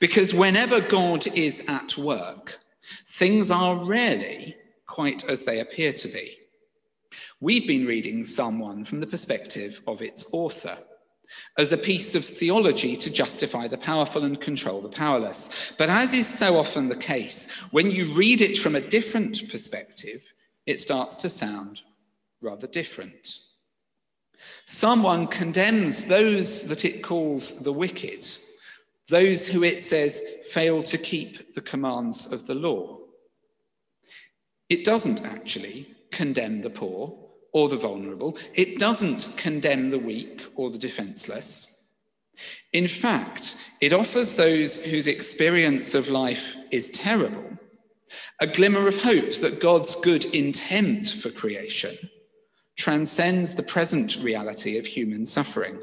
Because 0.00 0.34
whenever 0.34 0.80
God 0.80 1.26
is 1.28 1.64
at 1.68 1.96
work, 1.96 2.60
things 3.08 3.50
are 3.50 3.84
rarely 3.84 4.56
quite 4.86 5.28
as 5.28 5.44
they 5.44 5.60
appear 5.60 5.92
to 5.92 6.08
be. 6.08 6.36
We've 7.40 7.66
been 7.66 7.86
reading 7.86 8.24
Psalm 8.24 8.58
1 8.58 8.84
from 8.84 8.98
the 8.98 9.06
perspective 9.06 9.82
of 9.86 10.02
its 10.02 10.32
author 10.32 10.78
as 11.56 11.72
a 11.72 11.78
piece 11.78 12.14
of 12.14 12.24
theology 12.24 12.96
to 12.96 13.10
justify 13.10 13.66
the 13.66 13.78
powerful 13.78 14.24
and 14.24 14.40
control 14.40 14.82
the 14.82 14.88
powerless. 14.88 15.72
But 15.78 15.88
as 15.88 16.12
is 16.12 16.26
so 16.26 16.56
often 16.56 16.88
the 16.88 16.96
case, 16.96 17.50
when 17.72 17.90
you 17.90 18.12
read 18.12 18.42
it 18.42 18.58
from 18.58 18.76
a 18.76 18.80
different 18.80 19.50
perspective, 19.50 20.22
it 20.66 20.78
starts 20.78 21.16
to 21.16 21.28
sound 21.28 21.82
rather 22.40 22.66
different. 22.66 23.38
1 24.68 25.26
condemns 25.28 26.04
those 26.04 26.64
that 26.64 26.84
it 26.84 27.02
calls 27.02 27.62
the 27.62 27.72
wicked, 27.72 28.24
those 29.12 29.46
who 29.46 29.62
it 29.62 29.82
says 29.82 30.24
fail 30.50 30.82
to 30.82 30.96
keep 30.96 31.54
the 31.54 31.60
commands 31.60 32.32
of 32.32 32.46
the 32.46 32.54
law. 32.54 32.98
It 34.70 34.86
doesn't 34.86 35.24
actually 35.26 35.86
condemn 36.10 36.62
the 36.62 36.70
poor 36.70 37.14
or 37.52 37.68
the 37.68 37.76
vulnerable. 37.76 38.38
It 38.54 38.78
doesn't 38.78 39.34
condemn 39.36 39.90
the 39.90 39.98
weak 39.98 40.42
or 40.56 40.70
the 40.70 40.78
defenseless. 40.78 41.88
In 42.72 42.88
fact, 42.88 43.56
it 43.82 43.92
offers 43.92 44.34
those 44.34 44.82
whose 44.82 45.08
experience 45.08 45.94
of 45.94 46.08
life 46.08 46.56
is 46.70 46.90
terrible 46.90 47.52
a 48.40 48.46
glimmer 48.46 48.86
of 48.86 49.00
hope 49.00 49.34
that 49.36 49.60
God's 49.60 49.96
good 49.96 50.24
intent 50.34 51.08
for 51.08 51.30
creation 51.30 51.96
transcends 52.76 53.54
the 53.54 53.62
present 53.62 54.18
reality 54.22 54.78
of 54.78 54.86
human 54.86 55.24
suffering. 55.24 55.80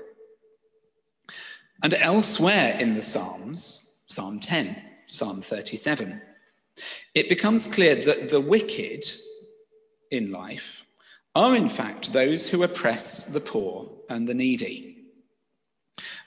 And 1.82 1.94
elsewhere 1.94 2.76
in 2.80 2.94
the 2.94 3.02
Psalms, 3.02 4.04
Psalm 4.08 4.39
10, 4.39 4.76
Psalm 5.08 5.42
37, 5.42 6.22
it 7.15 7.30
becomes 7.30 7.65
clear 7.65 7.96
that 7.96 8.30
the 8.30 8.42
wicked 8.42 9.06
in 10.12 10.32
life 10.32 10.86
are 11.36 11.56
in 11.56 11.70
fact 11.70 12.12
those 12.12 12.50
who 12.50 12.63
oppress 12.63 13.26
the 13.26 13.39
poor 13.39 13.89
and 14.10 14.28
the 14.28 14.34
needy. 14.34 14.98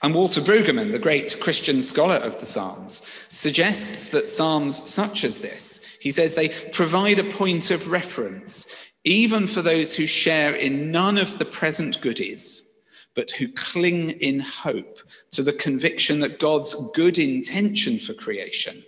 And 0.02 0.14
Walter 0.14 0.40
Brueggemann, 0.40 0.92
the 0.92 0.98
great 0.98 1.36
Christian 1.40 1.80
scholar 1.82 2.16
of 2.16 2.38
the 2.40 2.46
Psalms, 2.46 3.06
suggests 3.28 4.08
that 4.10 4.28
Psalms 4.28 4.88
such 4.88 5.24
as 5.24 5.40
this, 5.40 5.96
he 6.00 6.10
says 6.10 6.34
they 6.34 6.48
provide 6.72 7.18
a 7.18 7.24
point 7.24 7.70
of 7.70 7.88
reference, 7.88 8.88
even 9.04 9.46
for 9.46 9.62
those 9.62 9.96
who 9.96 10.06
share 10.06 10.54
in 10.54 10.90
none 10.90 11.18
of 11.18 11.38
the 11.38 11.44
present 11.44 12.00
goodies, 12.00 12.71
but 13.14 13.30
who 13.30 13.48
cling 13.48 14.10
in 14.10 14.40
hope 14.40 15.00
to 15.30 15.42
the 15.42 15.52
conviction 15.52 16.20
that 16.20 16.38
God's 16.38 16.90
good 16.92 17.18
intention 17.18 17.98
for 17.98 18.14
creation 18.14 18.82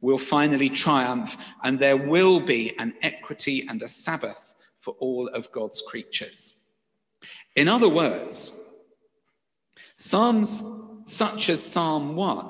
will 0.00 0.18
finally 0.18 0.68
triumph 0.68 1.36
and 1.62 1.78
there 1.78 1.96
will 1.96 2.40
be 2.40 2.78
an 2.78 2.94
equity 3.02 3.66
and 3.68 3.82
a 3.82 3.88
Sabbath 3.88 4.56
for 4.80 4.94
all 4.98 5.28
of 5.28 5.52
God's 5.52 5.82
creatures. 5.82 6.60
In 7.56 7.68
other 7.68 7.88
words, 7.88 8.68
Psalms 9.96 10.64
such 11.04 11.50
as 11.50 11.62
Psalm 11.62 12.16
1 12.16 12.48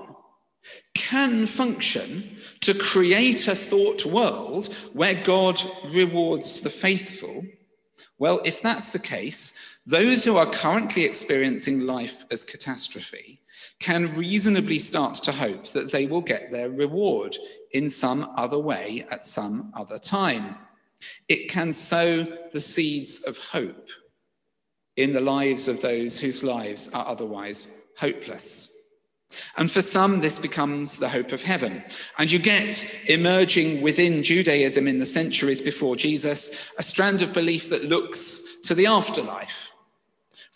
can 0.95 1.47
function 1.47 2.37
to 2.61 2.75
create 2.75 3.49
a 3.49 3.55
thought 3.55 4.05
world 4.05 4.69
where 4.93 5.21
God 5.25 5.61
rewards 5.87 6.61
the 6.61 6.71
faithful. 6.71 7.43
Well, 8.19 8.41
if 8.45 8.61
that's 8.61 8.89
the 8.89 8.99
case, 8.99 9.59
those 9.91 10.25
who 10.25 10.37
are 10.37 10.47
currently 10.47 11.05
experiencing 11.05 11.81
life 11.81 12.25
as 12.31 12.45
catastrophe 12.45 13.41
can 13.81 14.15
reasonably 14.15 14.79
start 14.79 15.17
to 15.17 15.33
hope 15.33 15.67
that 15.69 15.91
they 15.91 16.07
will 16.07 16.21
get 16.21 16.53
their 16.53 16.71
reward 16.71 17.37
in 17.73 17.91
some 17.91 18.31
other 18.37 18.59
way 18.59 19.05
at 19.11 19.27
some 19.27 19.73
other 19.75 19.99
time. 19.99 20.57
It 21.29 21.51
can 21.51 21.73
sow 21.73 22.23
the 22.53 22.61
seeds 22.61 23.25
of 23.25 23.37
hope 23.37 23.89
in 24.97 25.13
the 25.13 25.21
lives 25.21 25.67
of 25.67 25.83
those 25.83 26.21
whose 26.21 26.45
lives 26.45 26.89
are 26.95 27.07
otherwise 27.09 27.67
hopeless. 27.99 28.77
And 29.57 29.69
for 29.69 29.83
some, 29.83 30.21
this 30.21 30.39
becomes 30.39 30.99
the 30.99 31.09
hope 31.09 31.33
of 31.33 31.43
heaven. 31.43 31.83
And 32.19 32.31
you 32.31 32.39
get 32.39 33.09
emerging 33.09 33.83
within 33.83 34.23
Judaism 34.23 34.87
in 34.87 35.01
the 35.01 35.07
centuries 35.07 35.61
before 35.61 35.97
Jesus 35.97 36.65
a 36.79 36.83
strand 36.83 37.23
of 37.23 37.33
belief 37.33 37.71
that 37.71 37.85
looks 37.85 38.61
to 38.63 38.75
the 38.75 38.87
afterlife 38.87 39.70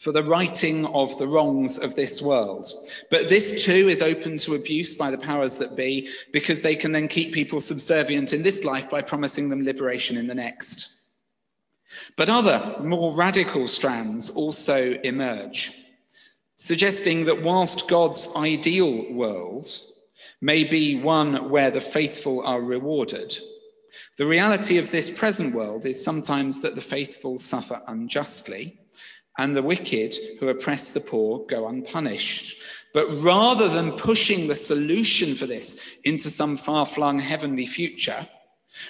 for 0.05 0.13
the 0.13 0.23
righting 0.23 0.85
of 0.89 1.17
the 1.17 1.27
wrongs 1.27 1.79
of 1.79 1.95
this 1.95 2.21
world. 2.21 2.69
But 3.11 3.31
this 3.31 3.65
too 3.65 3.89
is 3.89 4.03
open 4.03 4.37
to 4.37 4.55
abuse 4.55 4.95
by 4.95 5.11
the 5.11 5.17
powers 5.17 5.57
that 5.57 5.77
be 5.77 6.11
because 6.31 6.61
they 6.61 6.77
can 6.77 6.93
then 6.93 7.09
keep 7.09 7.33
people 7.33 7.59
subservient 7.59 8.35
in 8.35 8.43
this 8.43 8.65
life 8.65 8.91
by 8.91 9.01
promising 9.01 9.49
them 9.49 9.65
liberation 9.65 10.19
in 10.19 10.27
the 10.27 10.35
next. 10.35 11.09
But 12.19 12.29
other, 12.29 12.77
more 12.83 13.17
radical 13.17 13.67
strands 13.67 14.29
also 14.29 14.93
emerge, 15.05 15.73
suggesting 16.57 17.25
that 17.25 17.43
whilst 17.43 17.89
God's 17.89 18.31
ideal 18.37 19.11
world 19.11 19.71
may 20.43 20.65
be 20.65 21.01
one 21.01 21.49
where 21.49 21.71
the 21.71 21.81
faithful 21.81 22.45
are 22.45 22.61
rewarded, 22.61 23.35
the 24.19 24.27
reality 24.27 24.77
of 24.77 24.91
this 24.91 25.09
present 25.09 25.55
world 25.55 25.87
is 25.87 26.05
sometimes 26.05 26.61
that 26.61 26.75
the 26.75 26.83
faithful 26.83 27.39
suffer 27.39 27.81
unjustly 27.87 28.79
and 29.39 29.55
the 29.55 29.63
wicked 29.63 30.15
who 30.39 30.49
oppress 30.49 30.91
the 30.91 31.01
poor 31.01 31.45
go 31.47 31.69
unpunished. 31.69 32.61
But 32.93 33.09
rather 33.23 33.69
than 33.69 33.93
pushing 33.93 34.47
the 34.47 34.55
solution 34.55 35.35
for 35.35 35.47
this 35.47 35.97
into 36.05 36.31
some 36.31 36.57
far 36.57 36.87
flung 36.87 37.19
heavenly 37.19 37.67
future, 37.67 38.27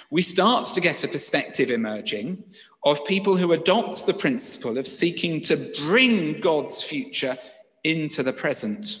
we 0.09 0.21
start 0.21 0.65
to 0.67 0.81
get 0.81 1.03
a 1.03 1.07
perspective 1.07 1.71
emerging 1.71 2.43
of 2.83 3.03
people 3.05 3.35
who 3.35 3.53
adopt 3.53 4.05
the 4.05 4.13
principle 4.13 4.77
of 4.77 4.87
seeking 4.87 5.41
to 5.41 5.57
bring 5.87 6.39
God's 6.39 6.83
future 6.83 7.37
into 7.83 8.21
the 8.21 8.33
present. 8.33 8.99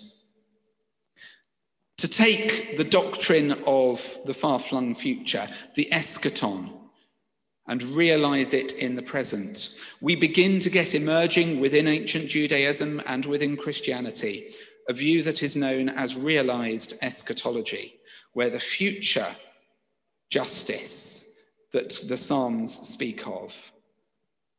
To 1.99 2.09
take 2.09 2.77
the 2.77 2.83
doctrine 2.83 3.53
of 3.65 4.17
the 4.25 4.33
far 4.33 4.59
flung 4.59 4.95
future, 4.95 5.47
the 5.75 5.87
eschaton, 5.91 6.74
and 7.67 7.83
realize 7.83 8.53
it 8.53 8.73
in 8.73 8.95
the 8.95 9.01
present. 9.01 9.79
We 10.01 10.15
begin 10.15 10.59
to 10.59 10.69
get 10.69 10.95
emerging 10.95 11.59
within 11.59 11.87
ancient 11.87 12.29
Judaism 12.29 13.01
and 13.07 13.25
within 13.25 13.57
Christianity 13.57 14.53
a 14.87 14.93
view 14.93 15.23
that 15.23 15.41
is 15.41 15.55
known 15.55 15.89
as 15.89 16.15
realized 16.15 16.93
eschatology, 17.01 17.95
where 18.33 18.49
the 18.49 18.59
future 18.59 19.27
justice 20.29 21.33
that 21.71 21.97
the 22.07 22.17
Psalms 22.17 22.73
speak 22.87 23.27
of 23.27 23.71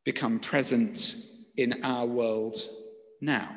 become 0.03 0.39
present 0.39 1.15
in 1.55 1.83
our 1.83 2.05
world 2.05 2.57
now. 3.21 3.55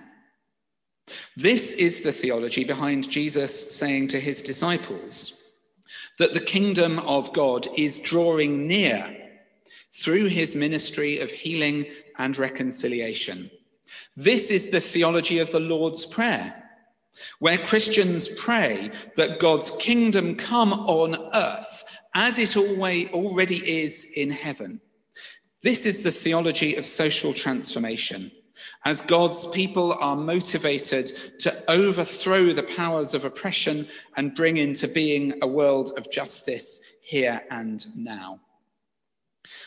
This 1.37 1.75
is 1.75 2.03
the 2.03 2.13
theology 2.13 2.65
behind 2.65 3.11
Jesus 3.11 3.77
saying 3.77 4.09
to 4.09 4.21
his 4.21 4.43
disciples 4.43 5.53
that 6.19 6.35
the 6.35 6.41
kingdom 6.41 7.01
of 7.01 7.33
God 7.33 7.67
is 7.77 7.99
drawing 7.99 8.69
near 8.69 9.19
through 9.92 10.26
his 10.26 10.57
ministry 10.57 11.18
of 11.20 11.31
healing 11.31 11.87
and 12.18 12.37
reconciliation. 12.38 13.50
This 14.16 14.50
is 14.50 14.70
the 14.70 14.81
theology 14.81 15.38
of 15.38 15.50
the 15.50 15.61
Lord's 15.61 16.07
Prayer, 16.07 16.70
where 17.38 17.59
Christians 17.59 18.29
pray 18.40 18.90
that 19.16 19.40
God's 19.40 19.72
kingdom 19.72 20.37
come 20.37 20.72
on 20.72 21.31
earth 21.35 21.85
as 22.14 22.38
it 22.38 22.57
already 22.57 23.83
is 23.83 24.12
in 24.16 24.31
heaven 24.31 24.81
this 25.62 25.85
is 25.85 26.03
the 26.03 26.12
theology 26.12 26.76
of 26.76 26.87
social 26.87 27.35
transformation. 27.35 28.33
As 28.87 29.03
God's 29.03 29.46
people 29.48 29.92
are 29.94 30.16
motivated 30.16 31.07
to 31.40 31.70
overthrow 31.70 32.53
the 32.53 32.62
powers 32.62 33.12
of 33.12 33.26
oppression 33.26 33.87
and 34.16 34.35
bring 34.35 34.57
into 34.57 34.88
being 34.88 35.35
a 35.42 35.46
world 35.46 35.92
of 35.98 36.11
justice 36.11 36.81
here 37.03 37.42
and 37.50 37.85
now. 37.94 38.40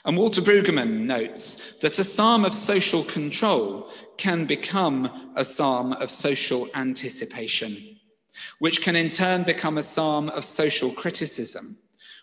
And 0.06 0.18
Walter 0.18 0.42
Brueggemann 0.42 1.06
notes 1.06 1.78
that 1.78 2.00
a 2.00 2.04
psalm 2.04 2.44
of 2.46 2.54
social 2.54 3.04
control 3.04 3.90
can 4.18 4.46
become 4.46 5.34
a 5.36 5.46
psalm 5.46 5.94
of 5.94 6.12
social 6.12 6.70
anticipation, 6.76 8.00
which 8.60 8.82
can 8.82 8.96
in 8.96 9.10
turn 9.10 9.44
become 9.44 9.78
a 9.78 9.84
psalm 9.84 10.30
of 10.30 10.44
social 10.44 10.92
criticism, 10.92 11.78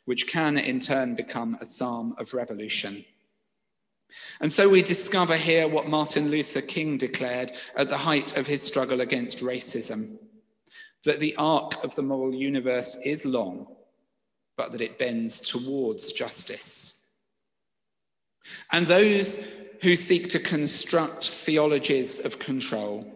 which 0.04 0.26
can 0.26 0.58
in 0.58 0.80
turn 0.80 1.14
become 1.14 1.56
a 1.60 1.64
psalm 1.64 2.14
of 2.18 2.34
revolution. 2.34 3.04
And 4.40 4.50
so 4.50 4.68
we 4.68 4.82
discover 4.82 5.36
here 5.36 5.68
what 5.68 5.88
Martin 5.88 6.30
Luther 6.30 6.60
King 6.60 6.98
declared 6.98 7.52
at 7.76 7.88
the 7.88 7.96
height 7.96 8.36
of 8.36 8.46
his 8.46 8.62
struggle 8.62 9.00
against 9.00 9.40
racism 9.40 10.18
that 11.04 11.18
the 11.18 11.34
arc 11.36 11.82
of 11.82 11.94
the 11.94 12.02
moral 12.02 12.34
universe 12.34 13.00
is 13.04 13.24
long, 13.24 13.66
but 14.56 14.72
that 14.72 14.80
it 14.80 14.98
bends 14.98 15.40
towards 15.40 16.12
justice. 16.12 16.99
And 18.72 18.86
those 18.86 19.40
who 19.82 19.96
seek 19.96 20.28
to 20.30 20.38
construct 20.38 21.28
theologies 21.28 22.20
of 22.24 22.38
control 22.38 23.10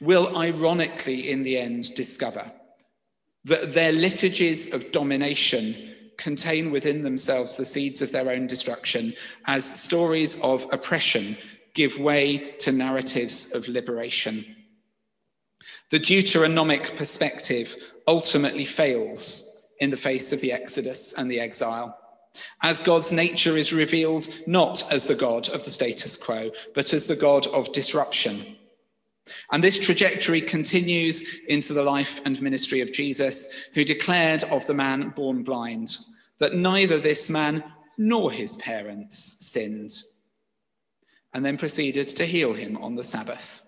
will 0.00 0.36
ironically, 0.36 1.30
in 1.30 1.42
the 1.42 1.58
end, 1.58 1.94
discover 1.94 2.50
that 3.44 3.72
their 3.72 3.92
liturgies 3.92 4.72
of 4.72 4.92
domination 4.92 5.74
contain 6.18 6.70
within 6.70 7.02
themselves 7.02 7.54
the 7.54 7.64
seeds 7.64 8.02
of 8.02 8.12
their 8.12 8.30
own 8.30 8.46
destruction 8.46 9.14
as 9.46 9.80
stories 9.80 10.38
of 10.40 10.66
oppression 10.70 11.36
give 11.74 11.98
way 11.98 12.52
to 12.58 12.72
narratives 12.72 13.54
of 13.54 13.68
liberation. 13.68 14.44
The 15.90 16.00
Deuteronomic 16.00 16.96
perspective 16.96 17.74
ultimately 18.06 18.64
fails 18.64 19.74
in 19.80 19.90
the 19.90 19.96
face 19.96 20.32
of 20.32 20.40
the 20.40 20.52
Exodus 20.52 21.14
and 21.14 21.30
the 21.30 21.40
exile, 21.40 21.96
as 22.62 22.80
God's 22.80 23.12
nature 23.12 23.56
is 23.56 23.72
revealed 23.72 24.28
not 24.46 24.90
as 24.92 25.04
the 25.04 25.14
God 25.14 25.48
of 25.48 25.64
the 25.64 25.70
status 25.70 26.16
quo, 26.16 26.50
but 26.74 26.92
as 26.92 27.06
the 27.06 27.16
God 27.16 27.46
of 27.48 27.72
disruption. 27.72 28.56
And 29.52 29.62
this 29.62 29.78
trajectory 29.78 30.40
continues 30.40 31.40
into 31.48 31.72
the 31.72 31.82
life 31.82 32.20
and 32.24 32.40
ministry 32.40 32.80
of 32.80 32.92
Jesus, 32.92 33.68
who 33.74 33.84
declared 33.84 34.44
of 34.44 34.66
the 34.66 34.74
man 34.74 35.10
born 35.10 35.42
blind 35.42 35.96
that 36.38 36.54
neither 36.54 36.98
this 36.98 37.28
man 37.30 37.62
nor 37.98 38.32
his 38.32 38.56
parents 38.56 39.46
sinned, 39.46 39.92
and 41.34 41.44
then 41.44 41.56
proceeded 41.56 42.08
to 42.08 42.26
heal 42.26 42.52
him 42.52 42.76
on 42.78 42.96
the 42.96 43.04
Sabbath, 43.04 43.62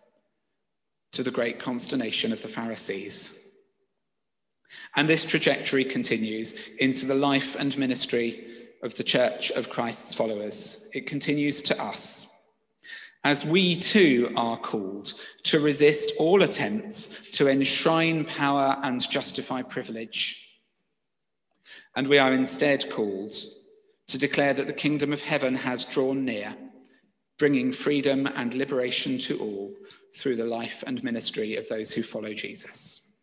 to 1.13 1.23
the 1.23 1.31
great 1.31 1.59
consternation 1.59 2.33
of 2.33 2.41
the 2.43 2.49
Pharisees. 2.49 3.51
And 4.97 5.07
this 5.07 5.25
trajectory 5.25 5.85
continues 5.85 6.69
into 6.79 7.05
the 7.07 7.15
life 7.15 7.55
and 7.57 7.77
ministry 7.77 8.47
of 8.83 8.95
the 8.95 9.05
Church 9.05 9.51
of 9.53 9.71
Christ's 9.71 10.15
followers. 10.15 10.89
It 10.93 11.07
continues 11.07 11.63
to 11.63 11.83
us 11.83 12.29
as 13.25 13.45
we 13.45 13.77
too 13.77 14.33
are 14.37 14.59
called 14.59 15.15
to 15.45 15.61
resist 15.61 16.13
all 16.19 16.43
attempts 16.43 17.31
to 17.31 17.49
enshrine 17.49 18.25
power 18.25 18.77
and 18.83 19.09
justify 19.09 19.63
privilege 19.63 20.43
and 21.95 22.09
we 22.09 22.19
are 22.19 22.33
instead 22.33 22.91
called 22.91 23.33
to 24.09 24.19
declare 24.19 24.55
that 24.55 24.67
the 24.67 24.73
kingdom 24.73 25.13
of 25.13 25.23
heaven 25.23 25.55
has 25.55 25.85
drawn 25.85 26.25
near 26.25 26.55
bringing 27.39 27.73
freedom 27.73 28.27
and 28.37 28.55
liberation 28.55 29.19
to 29.19 29.39
all 29.39 29.73
through 30.15 30.37
the 30.37 30.45
life 30.45 30.85
and 30.87 31.03
ministry 31.03 31.57
of 31.57 31.69
those 31.69 31.93
who 31.93 32.03
follow 32.03 32.33
Jesus. 32.33 33.15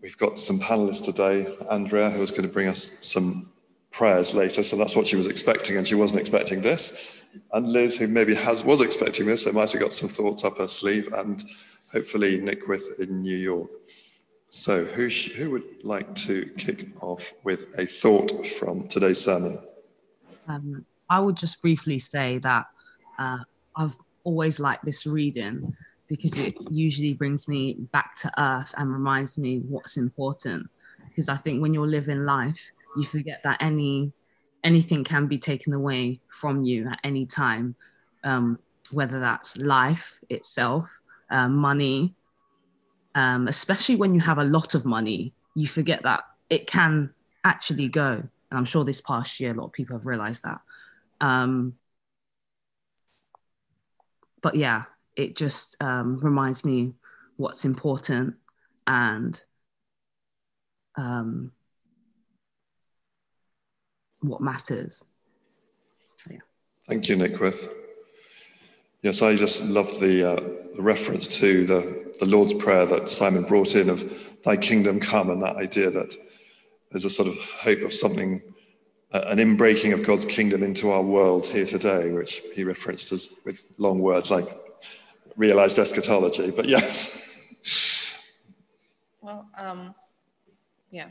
We've 0.00 0.16
got 0.16 0.38
some 0.38 0.58
panelists 0.58 1.04
today. 1.04 1.54
Andrea, 1.68 2.08
who's 2.08 2.30
going 2.30 2.44
to 2.44 2.48
bring 2.48 2.68
us 2.68 2.96
some 3.02 3.52
prayers 3.90 4.34
later, 4.34 4.62
so 4.62 4.76
that's 4.76 4.94
what 4.94 5.06
she 5.06 5.16
was 5.16 5.26
expecting, 5.26 5.76
and 5.76 5.86
she 5.86 5.94
wasn't 5.94 6.20
expecting 6.20 6.62
this. 6.62 7.10
And 7.52 7.68
Liz, 7.68 7.96
who 7.96 8.08
maybe 8.08 8.34
has 8.34 8.64
was 8.64 8.80
expecting 8.80 9.26
this, 9.26 9.44
so 9.44 9.52
might 9.52 9.70
have 9.70 9.80
got 9.80 9.94
some 9.94 10.08
thoughts 10.08 10.44
up 10.44 10.58
her 10.58 10.68
sleeve, 10.68 11.12
and 11.12 11.44
hopefully 11.92 12.40
Nick 12.40 12.68
with 12.68 13.00
in 13.00 13.22
New 13.22 13.36
York. 13.36 13.70
So, 14.52 14.84
who, 14.84 15.08
sh- 15.08 15.32
who 15.32 15.50
would 15.50 15.84
like 15.84 16.12
to 16.26 16.46
kick 16.58 16.88
off 17.00 17.32
with 17.44 17.68
a 17.78 17.86
thought 17.86 18.46
from 18.46 18.88
today's 18.88 19.24
sermon? 19.24 19.58
Um, 20.48 20.84
I 21.08 21.20
would 21.20 21.36
just 21.36 21.62
briefly 21.62 21.98
say 21.98 22.38
that 22.38 22.66
uh, 23.18 23.38
I've 23.76 23.96
always 24.24 24.58
liked 24.58 24.84
this 24.84 25.06
reading 25.06 25.76
because 26.08 26.36
it 26.36 26.54
usually 26.70 27.14
brings 27.14 27.46
me 27.46 27.74
back 27.92 28.16
to 28.16 28.42
earth 28.42 28.74
and 28.76 28.92
reminds 28.92 29.38
me 29.38 29.58
what's 29.58 29.96
important. 29.96 30.68
Because 31.08 31.28
I 31.28 31.36
think 31.36 31.62
when 31.62 31.72
you're 31.72 31.86
living 31.86 32.24
life, 32.24 32.72
you 32.96 33.04
forget 33.04 33.42
that 33.44 33.58
any 33.60 34.12
anything 34.62 35.04
can 35.04 35.26
be 35.26 35.38
taken 35.38 35.72
away 35.72 36.20
from 36.28 36.62
you 36.62 36.88
at 36.88 37.00
any 37.02 37.24
time, 37.24 37.74
um, 38.24 38.58
whether 38.90 39.18
that's 39.18 39.56
life 39.56 40.20
itself, 40.28 41.00
uh, 41.30 41.48
money, 41.48 42.14
um, 43.14 43.48
especially 43.48 43.96
when 43.96 44.14
you 44.14 44.20
have 44.20 44.38
a 44.38 44.44
lot 44.44 44.74
of 44.74 44.84
money, 44.84 45.32
you 45.54 45.66
forget 45.66 46.02
that 46.02 46.24
it 46.50 46.66
can 46.66 47.10
actually 47.44 47.88
go. 47.88 48.22
And 48.50 48.58
I'm 48.58 48.64
sure 48.64 48.84
this 48.84 49.00
past 49.00 49.40
year, 49.40 49.52
a 49.52 49.54
lot 49.54 49.66
of 49.66 49.72
people 49.72 49.96
have 49.96 50.06
realized 50.06 50.42
that. 50.42 50.60
Um, 51.20 51.74
but 54.42 54.54
yeah, 54.54 54.84
it 55.16 55.36
just 55.36 55.76
um, 55.82 56.18
reminds 56.18 56.64
me 56.64 56.94
what's 57.36 57.64
important 57.64 58.34
and 58.86 59.42
um, 60.96 61.52
what 64.20 64.40
matters. 64.40 65.04
So, 66.16 66.32
yeah. 66.32 66.38
Thank 66.86 67.08
you, 67.08 67.16
Nickwith. 67.16 67.68
Yes, 69.02 69.22
I 69.22 69.34
just 69.34 69.64
love 69.64 69.88
the, 69.98 70.32
uh, 70.32 70.40
the 70.76 70.82
reference 70.82 71.26
to 71.38 71.64
the, 71.64 72.14
the 72.20 72.26
Lord's 72.26 72.54
Prayer 72.54 72.84
that 72.86 73.08
Simon 73.08 73.44
brought 73.44 73.74
in 73.74 73.88
of 73.88 74.12
Thy 74.42 74.56
kingdom 74.56 75.00
come, 75.00 75.30
and 75.30 75.42
that 75.42 75.56
idea 75.56 75.90
that 75.90 76.16
there's 76.90 77.04
a 77.04 77.10
sort 77.10 77.28
of 77.28 77.38
hope 77.38 77.80
of 77.82 77.92
something, 77.92 78.42
uh, 79.12 79.24
an 79.26 79.38
inbreaking 79.38 79.92
of 79.92 80.02
God's 80.02 80.24
kingdom 80.24 80.62
into 80.62 80.90
our 80.90 81.02
world 81.02 81.46
here 81.46 81.66
today, 81.66 82.10
which 82.10 82.42
he 82.54 82.64
referenced 82.64 83.12
as 83.12 83.28
with 83.44 83.64
long 83.78 83.98
words 83.98 84.30
like 84.30 84.46
realized 85.36 85.78
eschatology. 85.78 86.50
But 86.50 86.66
yes. 86.66 88.22
Well, 89.20 89.48
um, 89.58 89.94
yeah, 90.90 91.08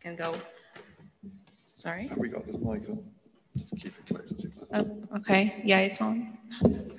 can 0.00 0.16
go. 0.16 0.34
Sorry. 1.84 2.06
Have 2.06 2.16
we 2.16 2.28
got 2.28 2.46
this 2.46 2.56
mic 2.56 2.88
on? 2.88 3.04
Just 3.58 3.76
keep 3.76 3.92
it 3.92 4.06
close 4.08 4.30
to 4.30 4.50
Oh, 4.72 5.18
okay. 5.18 5.60
Yeah, 5.64 5.80
it's 5.80 6.00
on. 6.00 6.38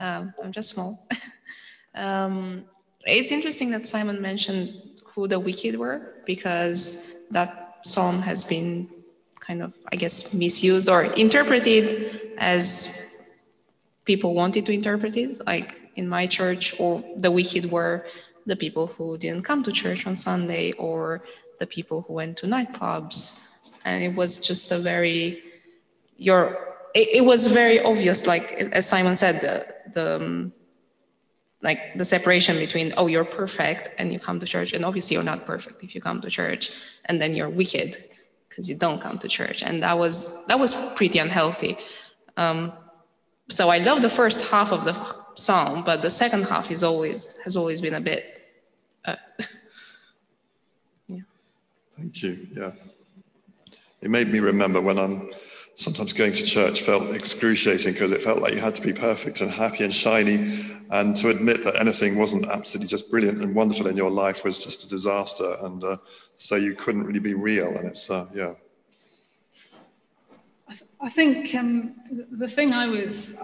Um, 0.00 0.32
I'm 0.42 0.50
just 0.50 0.70
small. 0.70 1.06
um, 1.94 2.64
it's 3.04 3.32
interesting 3.32 3.70
that 3.72 3.86
Simon 3.86 4.18
mentioned 4.22 5.02
who 5.04 5.28
the 5.28 5.38
wicked 5.38 5.78
were 5.78 6.14
because 6.24 7.26
that 7.32 7.80
psalm 7.82 8.22
has 8.22 8.42
been 8.42 8.88
kind 9.40 9.60
of, 9.62 9.74
I 9.92 9.96
guess, 9.96 10.32
misused 10.32 10.88
or 10.88 11.02
interpreted 11.02 12.32
as 12.38 13.14
people 14.06 14.34
wanted 14.34 14.64
to 14.66 14.72
interpret 14.72 15.18
it. 15.18 15.44
Like 15.46 15.90
in 15.96 16.08
my 16.08 16.26
church, 16.26 16.74
or 16.80 17.04
the 17.18 17.30
wicked 17.30 17.70
were 17.70 18.06
the 18.46 18.56
people 18.56 18.86
who 18.86 19.18
didn't 19.18 19.42
come 19.42 19.62
to 19.64 19.72
church 19.72 20.06
on 20.06 20.16
Sunday 20.16 20.72
or 20.78 21.24
the 21.58 21.66
people 21.66 22.00
who 22.08 22.14
went 22.14 22.38
to 22.38 22.46
nightclubs. 22.46 23.49
And 23.84 24.04
it 24.04 24.14
was 24.14 24.38
just 24.38 24.72
a 24.72 24.78
very, 24.78 25.42
your 26.16 26.70
it, 26.94 27.08
it, 27.18 27.24
was 27.24 27.46
very 27.46 27.80
obvious, 27.80 28.26
like 28.26 28.52
as 28.52 28.88
Simon 28.88 29.16
said, 29.16 29.40
the, 29.40 29.66
the 29.92 30.16
um, 30.16 30.52
like 31.62 31.78
the 31.96 32.04
separation 32.04 32.56
between 32.56 32.94
oh 32.96 33.06
you're 33.06 33.24
perfect 33.24 33.90
and 33.98 34.12
you 34.12 34.18
come 34.18 34.40
to 34.40 34.46
church, 34.46 34.72
and 34.72 34.84
obviously 34.84 35.14
you're 35.14 35.24
not 35.24 35.46
perfect 35.46 35.82
if 35.82 35.94
you 35.94 36.00
come 36.00 36.20
to 36.20 36.30
church, 36.30 36.70
and 37.06 37.20
then 37.20 37.34
you're 37.34 37.48
wicked 37.48 37.96
because 38.48 38.68
you 38.68 38.76
don't 38.76 39.00
come 39.00 39.18
to 39.18 39.28
church, 39.28 39.62
and 39.62 39.82
that 39.82 39.98
was 39.98 40.44
that 40.46 40.58
was 40.58 40.74
pretty 40.94 41.18
unhealthy. 41.18 41.78
Um, 42.36 42.72
so 43.48 43.68
I 43.68 43.78
love 43.78 44.02
the 44.02 44.10
first 44.10 44.48
half 44.50 44.72
of 44.72 44.84
the 44.84 44.94
psalm, 45.34 45.82
but 45.84 46.02
the 46.02 46.10
second 46.10 46.44
half 46.44 46.70
is 46.70 46.82
always 46.82 47.36
has 47.44 47.56
always 47.56 47.80
been 47.80 47.94
a 47.94 48.00
bit. 48.00 48.24
Uh, 49.04 49.16
yeah. 51.08 51.20
Thank 51.96 52.22
you. 52.22 52.46
Yeah, 52.52 52.72
it 54.02 54.10
made 54.10 54.28
me 54.28 54.40
remember 54.40 54.80
when 54.80 54.98
I'm 54.98 55.30
sometimes 55.74 56.12
going 56.12 56.32
to 56.32 56.44
church 56.44 56.82
felt 56.82 57.14
excruciating 57.14 57.92
because 57.92 58.12
it 58.12 58.22
felt 58.22 58.40
like 58.40 58.54
you 58.54 58.60
had 58.60 58.74
to 58.74 58.82
be 58.82 58.92
perfect 58.92 59.40
and 59.40 59.50
happy 59.50 59.84
and 59.84 59.92
shiny. 59.92 60.64
And 60.90 61.14
to 61.16 61.28
admit 61.28 61.64
that 61.64 61.76
anything 61.76 62.18
wasn't 62.18 62.46
absolutely 62.46 62.88
just 62.88 63.10
brilliant 63.10 63.40
and 63.40 63.54
wonderful 63.54 63.86
in 63.86 63.96
your 63.96 64.10
life 64.10 64.44
was 64.44 64.64
just 64.64 64.84
a 64.84 64.88
disaster. 64.88 65.56
And 65.62 65.84
uh, 65.84 65.96
so 66.36 66.56
you 66.56 66.74
couldn't 66.74 67.04
really 67.04 67.20
be 67.20 67.34
real. 67.34 67.68
And 67.76 67.88
it's, 67.88 68.10
uh, 68.10 68.26
yeah. 68.34 68.54
I 71.00 71.08
think 71.08 71.54
um, 71.54 71.94
the 72.32 72.48
thing 72.48 72.74
I 72.74 72.86
was, 72.86 73.38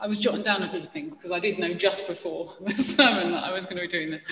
I 0.00 0.08
was 0.08 0.18
jotting 0.18 0.42
down 0.42 0.62
a 0.62 0.70
few 0.70 0.82
things 0.82 1.14
because 1.14 1.30
I 1.30 1.38
did 1.38 1.58
know 1.58 1.72
just 1.72 2.08
before 2.08 2.54
the 2.60 2.76
sermon 2.76 3.32
that 3.32 3.44
I 3.44 3.52
was 3.52 3.64
going 3.64 3.76
to 3.76 3.82
be 3.82 3.88
doing 3.88 4.10
this. 4.10 4.22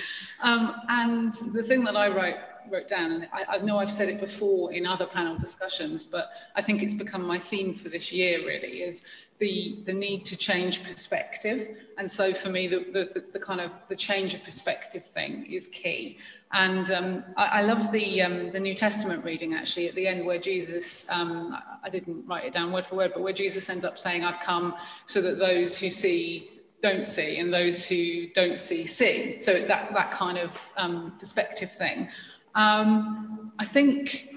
Um, 0.41 0.75
and 0.89 1.33
the 1.53 1.63
thing 1.63 1.83
that 1.85 1.95
I 1.95 2.09
wrote 2.09 2.35
wrote 2.71 2.87
down, 2.87 3.11
and 3.11 3.27
I, 3.33 3.55
I, 3.55 3.57
know 3.59 3.77
I've 3.79 3.91
said 3.91 4.09
it 4.09 4.19
before 4.19 4.73
in 4.73 4.85
other 4.85 5.05
panel 5.05 5.37
discussions, 5.37 6.03
but 6.03 6.29
I 6.55 6.61
think 6.61 6.83
it's 6.83 6.93
become 6.93 7.25
my 7.25 7.39
theme 7.39 7.73
for 7.73 7.89
this 7.89 8.11
year 8.11 8.39
really 8.39 8.81
is 8.81 9.05
the, 9.39 9.79
the 9.85 9.93
need 9.93 10.25
to 10.25 10.37
change 10.37 10.83
perspective. 10.83 11.77
And 11.97 12.09
so 12.09 12.33
for 12.33 12.49
me, 12.49 12.67
the, 12.67 12.79
the, 12.91 13.23
the 13.33 13.39
kind 13.39 13.59
of 13.59 13.71
the 13.89 13.95
change 13.95 14.33
of 14.33 14.43
perspective 14.43 15.05
thing 15.05 15.45
is 15.45 15.67
key. 15.67 16.17
And 16.53 16.89
um, 16.91 17.23
I, 17.35 17.45
I, 17.45 17.61
love 17.63 17.91
the, 17.91 18.21
um, 18.21 18.51
the 18.51 18.59
New 18.59 18.75
Testament 18.75 19.25
reading 19.25 19.53
actually 19.53 19.89
at 19.89 19.95
the 19.95 20.07
end 20.07 20.25
where 20.25 20.39
Jesus, 20.39 21.09
um, 21.09 21.57
I 21.83 21.89
didn't 21.89 22.25
write 22.25 22.45
it 22.45 22.53
down 22.53 22.71
word 22.71 22.85
for 22.85 22.95
word, 22.95 23.11
but 23.13 23.23
where 23.23 23.33
Jesus 23.33 23.69
ends 23.69 23.83
up 23.83 23.97
saying, 23.97 24.23
I've 24.23 24.39
come 24.39 24.75
so 25.05 25.21
that 25.21 25.37
those 25.37 25.77
who 25.77 25.89
see 25.89 26.49
don't 26.81 27.05
see 27.05 27.39
and 27.39 27.53
those 27.53 27.85
who 27.85 28.27
don't 28.27 28.59
see 28.59 28.85
see. 28.85 29.39
So 29.39 29.59
that, 29.61 29.93
that 29.93 30.11
kind 30.11 30.37
of 30.37 30.61
um, 30.77 31.13
perspective 31.19 31.73
thing. 31.73 32.07
Um, 32.55 33.51
I 33.59 33.65
think 33.65 34.29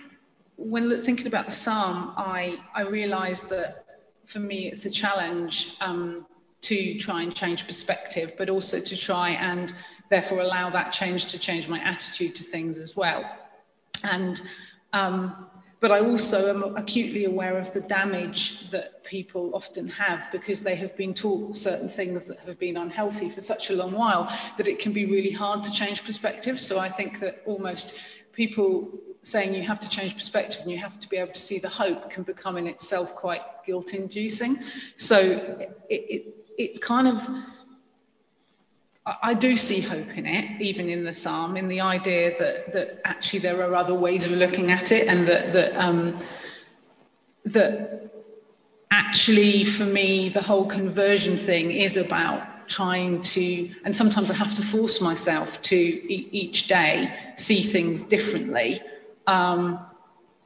when 0.57 1.00
thinking 1.02 1.28
about 1.28 1.46
the 1.46 1.52
psalm, 1.52 2.12
I, 2.16 2.59
I 2.74 2.83
realized 2.83 3.48
that 3.50 3.85
for 4.26 4.40
me 4.40 4.66
it's 4.66 4.85
a 4.85 4.90
challenge 4.90 5.76
um, 5.81 6.26
to 6.62 6.98
try 6.98 7.22
and 7.22 7.35
change 7.35 7.66
perspective, 7.66 8.35
but 8.37 8.50
also 8.50 8.81
to 8.81 8.96
try 8.96 9.31
and 9.31 9.72
therefore 10.11 10.40
allow 10.40 10.68
that 10.70 10.92
change 10.92 11.26
to 11.26 11.38
change 11.38 11.68
my 11.68 11.81
attitude 11.81 12.35
to 12.35 12.42
things 12.42 12.78
as 12.78 12.96
well. 12.96 13.24
And 14.02 14.42
um, 14.92 15.46
but 15.80 15.92
I 15.92 16.00
also 16.00 16.48
am 16.48 16.76
acutely 16.76 17.24
aware 17.24 17.56
of 17.56 17.72
the 17.72 17.80
damage 17.80 18.70
that 18.70 19.04
people 19.04 19.52
often 19.54 19.86
have 19.88 20.30
because 20.32 20.60
they 20.60 20.74
have 20.74 20.96
been 20.96 21.14
taught 21.14 21.54
certain 21.54 21.88
things 21.88 22.24
that 22.24 22.38
have 22.40 22.58
been 22.58 22.76
unhealthy 22.76 23.30
for 23.30 23.42
such 23.42 23.70
a 23.70 23.74
long 23.74 23.92
while 23.92 24.32
that 24.56 24.66
it 24.66 24.80
can 24.80 24.92
be 24.92 25.06
really 25.06 25.30
hard 25.30 25.62
to 25.64 25.72
change 25.72 26.04
perspective. 26.04 26.58
So 26.58 26.80
I 26.80 26.88
think 26.88 27.20
that 27.20 27.42
almost 27.46 27.98
people 28.32 28.90
saying 29.22 29.54
you 29.54 29.62
have 29.62 29.78
to 29.80 29.88
change 29.88 30.14
perspective 30.14 30.62
and 30.62 30.70
you 30.70 30.78
have 30.78 30.98
to 30.98 31.08
be 31.08 31.16
able 31.16 31.32
to 31.32 31.40
see 31.40 31.58
the 31.58 31.68
hope 31.68 32.10
can 32.10 32.24
become 32.24 32.56
in 32.56 32.66
itself 32.66 33.14
quite 33.14 33.42
guilt 33.64 33.94
inducing. 33.94 34.58
So 34.96 35.18
it, 35.18 35.76
it, 35.88 36.34
it's 36.56 36.78
kind 36.78 37.06
of 37.06 37.28
I 39.22 39.34
do 39.34 39.56
see 39.56 39.80
hope 39.80 40.16
in 40.16 40.26
it, 40.26 40.60
even 40.60 40.88
in 40.88 41.04
the 41.04 41.12
psalm, 41.12 41.56
in 41.56 41.68
the 41.68 41.80
idea 41.80 42.38
that 42.38 42.72
that 42.72 43.00
actually 43.04 43.40
there 43.40 43.62
are 43.62 43.74
other 43.74 43.94
ways 43.94 44.26
of 44.26 44.32
looking 44.32 44.70
at 44.70 44.92
it, 44.92 45.08
and 45.08 45.26
that 45.26 45.52
that 45.52 45.76
um, 45.76 46.16
that 47.44 48.11
actually 48.90 49.64
for 49.64 49.84
me 49.84 50.28
the 50.28 50.42
whole 50.42 50.66
conversion 50.66 51.36
thing 51.36 51.70
is 51.70 51.96
about 51.96 52.42
trying 52.68 53.20
to, 53.22 53.70
and 53.84 53.96
sometimes 53.96 54.30
I 54.30 54.34
have 54.34 54.54
to 54.56 54.62
force 54.62 55.00
myself 55.00 55.61
to 55.62 55.76
e- 55.76 56.28
each 56.32 56.68
day 56.68 57.12
see 57.36 57.62
things 57.62 58.02
differently, 58.02 58.80
um, 59.26 59.78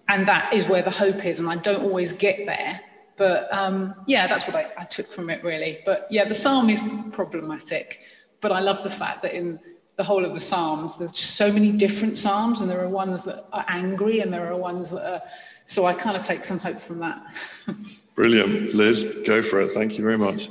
and 0.09 0.27
that 0.29 0.53
is 0.53 0.69
where 0.69 0.83
the 0.83 0.91
hope 0.91 1.25
is, 1.25 1.41
and 1.41 1.49
I 1.49 1.57
don't 1.57 1.83
always 1.83 2.13
get 2.13 2.47
there. 2.47 2.81
But 3.17 3.53
um, 3.53 3.95
yeah, 4.07 4.27
that's 4.27 4.47
what 4.47 4.57
I, 4.57 4.71
I 4.79 4.85
took 4.85 5.13
from 5.13 5.31
it 5.31 5.43
really. 5.45 5.81
But 5.85 6.07
yeah, 6.11 6.25
the 6.25 6.35
psalm 6.35 6.71
is 6.71 6.81
problematic. 7.13 8.01
But 8.43 8.53
I 8.53 8.61
love 8.61 8.83
the 8.83 8.91
fact 8.91 9.23
that 9.23 9.35
in 9.35 9.59
the 9.97 10.05
whole 10.05 10.25
of 10.27 10.35
the 10.35 10.41
Psalms, 10.41 10.99
there's 10.99 11.13
just 11.13 11.37
so 11.37 11.51
many 11.51 11.73
different 11.73 12.19
Psalms, 12.19 12.61
and 12.61 12.71
there 12.71 12.83
are 12.85 12.89
ones 12.89 13.25
that 13.25 13.47
are 13.55 13.65
angry, 13.69 14.21
and 14.21 14.31
there 14.31 14.53
are 14.53 14.57
ones 14.57 14.91
that 14.91 15.11
are. 15.11 15.23
So 15.65 15.87
I 15.87 15.95
kind 15.95 16.17
of 16.17 16.23
take 16.23 16.45
some 16.45 16.59
hope 16.59 16.81
from 16.81 16.99
that. 16.99 17.25
Brilliant. 18.15 18.75
Liz, 18.75 19.05
go 19.25 19.41
for 19.41 19.63
it. 19.63 19.73
Thank 19.73 19.97
you 19.97 20.05
very 20.05 20.19
much. 20.19 20.51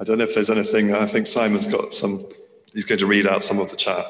I 0.00 0.04
don't 0.04 0.18
know 0.18 0.24
if 0.24 0.34
there's 0.34 0.50
anything, 0.50 0.94
I 0.94 1.06
think 1.06 1.26
Simon's 1.26 1.66
got 1.66 1.92
some, 1.92 2.22
he's 2.72 2.84
going 2.84 2.98
to 3.00 3.06
read 3.06 3.26
out 3.26 3.42
some 3.42 3.58
of 3.58 3.70
the 3.70 3.76
chat. 3.76 4.04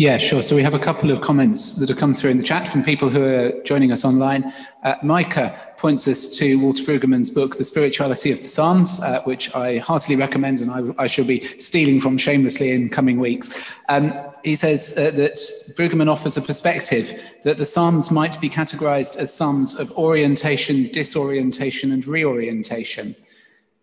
Yeah, 0.00 0.16
sure. 0.16 0.40
So 0.40 0.56
we 0.56 0.62
have 0.62 0.72
a 0.72 0.78
couple 0.78 1.10
of 1.10 1.20
comments 1.20 1.74
that 1.74 1.90
have 1.90 1.98
come 1.98 2.14
through 2.14 2.30
in 2.30 2.38
the 2.38 2.42
chat 2.42 2.66
from 2.66 2.82
people 2.82 3.10
who 3.10 3.22
are 3.22 3.52
joining 3.64 3.92
us 3.92 4.02
online. 4.02 4.50
Uh, 4.82 4.94
Micah 5.02 5.54
points 5.76 6.08
us 6.08 6.38
to 6.38 6.58
Walter 6.58 6.82
Brueggemann's 6.84 7.28
book, 7.28 7.58
The 7.58 7.64
Spirituality 7.64 8.32
of 8.32 8.40
the 8.40 8.46
Psalms, 8.46 9.02
uh, 9.02 9.20
which 9.24 9.54
I 9.54 9.76
heartily 9.76 10.16
recommend 10.16 10.62
and 10.62 10.70
I, 10.70 11.02
I, 11.02 11.06
shall 11.06 11.26
be 11.26 11.42
stealing 11.58 12.00
from 12.00 12.16
shamelessly 12.16 12.70
in 12.70 12.88
coming 12.88 13.20
weeks. 13.20 13.78
Um, 13.90 14.14
he 14.42 14.54
says 14.54 14.96
uh, 14.96 15.10
that 15.18 15.36
Brueggemann 15.76 16.10
offers 16.10 16.38
a 16.38 16.40
perspective 16.40 17.36
that 17.44 17.58
the 17.58 17.66
Psalms 17.66 18.10
might 18.10 18.40
be 18.40 18.48
categorized 18.48 19.18
as 19.18 19.36
psalms 19.36 19.78
of 19.78 19.92
orientation, 19.98 20.88
disorientation, 20.92 21.92
and 21.92 22.06
reorientation. 22.06 23.14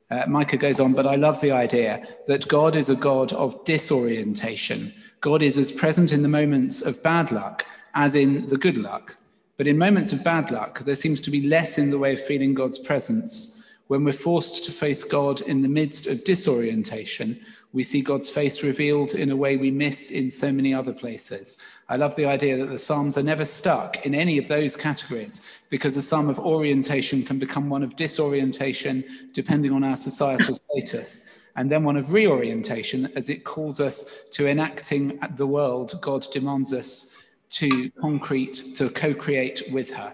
Uh, 0.09 0.23
Micah 0.27 0.57
goes 0.57 0.79
on, 0.79 0.93
but 0.93 1.05
I 1.05 1.13
love 1.13 1.39
the 1.41 1.51
idea 1.51 2.03
that 2.25 2.47
God 2.47 2.75
is 2.75 2.89
a 2.89 2.95
God 2.95 3.33
of 3.33 3.63
disorientation 3.65 4.91
God 5.27 5.43
is 5.43 5.57
as 5.57 5.73
present 5.73 6.13
in 6.13 6.21
the 6.21 6.29
moments 6.29 6.81
of 6.81 7.03
bad 7.03 7.33
luck 7.33 7.65
as 7.95 8.15
in 8.15 8.47
the 8.47 8.55
good 8.55 8.77
luck. 8.77 9.17
But 9.57 9.67
in 9.67 9.77
moments 9.77 10.13
of 10.13 10.23
bad 10.23 10.51
luck, 10.51 10.79
there 10.79 10.95
seems 10.95 11.19
to 11.19 11.29
be 11.29 11.45
less 11.45 11.77
in 11.77 11.91
the 11.91 11.99
way 11.99 12.13
of 12.13 12.21
feeling 12.21 12.53
God's 12.53 12.79
presence. 12.79 13.67
When 13.87 14.05
we're 14.05 14.13
forced 14.13 14.63
to 14.63 14.71
face 14.71 15.03
God 15.03 15.41
in 15.41 15.61
the 15.61 15.67
midst 15.67 16.07
of 16.07 16.23
disorientation, 16.23 17.41
we 17.73 17.83
see 17.83 18.01
God's 18.01 18.29
face 18.29 18.63
revealed 18.63 19.15
in 19.15 19.29
a 19.29 19.35
way 19.35 19.57
we 19.57 19.69
miss 19.69 20.11
in 20.11 20.31
so 20.31 20.49
many 20.49 20.73
other 20.73 20.93
places. 20.93 21.61
I 21.89 21.97
love 21.97 22.15
the 22.15 22.25
idea 22.25 22.55
that 22.55 22.69
the 22.69 22.77
Psalms 22.77 23.17
are 23.17 23.23
never 23.23 23.43
stuck 23.43 24.05
in 24.05 24.15
any 24.15 24.37
of 24.37 24.47
those 24.47 24.77
categories 24.77 25.65
because 25.69 25.95
the 25.95 26.01
psalm 26.01 26.29
of 26.29 26.39
orientation 26.39 27.21
can 27.21 27.37
become 27.37 27.69
one 27.69 27.83
of 27.83 27.97
disorientation 27.97 29.03
depending 29.33 29.73
on 29.73 29.83
our 29.83 29.97
societal 29.97 30.55
status 30.69 31.36
and 31.57 31.71
then 31.71 31.83
one 31.83 31.97
of 31.97 32.13
reorientation 32.13 33.09
as 33.15 33.29
it 33.29 33.43
calls 33.43 33.81
us 33.81 34.29
to 34.29 34.47
enacting 34.47 35.19
the 35.35 35.47
world 35.47 35.93
God 36.01 36.25
demands 36.31 36.73
us 36.73 37.25
to 37.49 37.89
concrete, 37.91 38.53
to 38.75 38.89
co 38.89 39.13
create 39.13 39.63
with 39.71 39.91
her. 39.91 40.13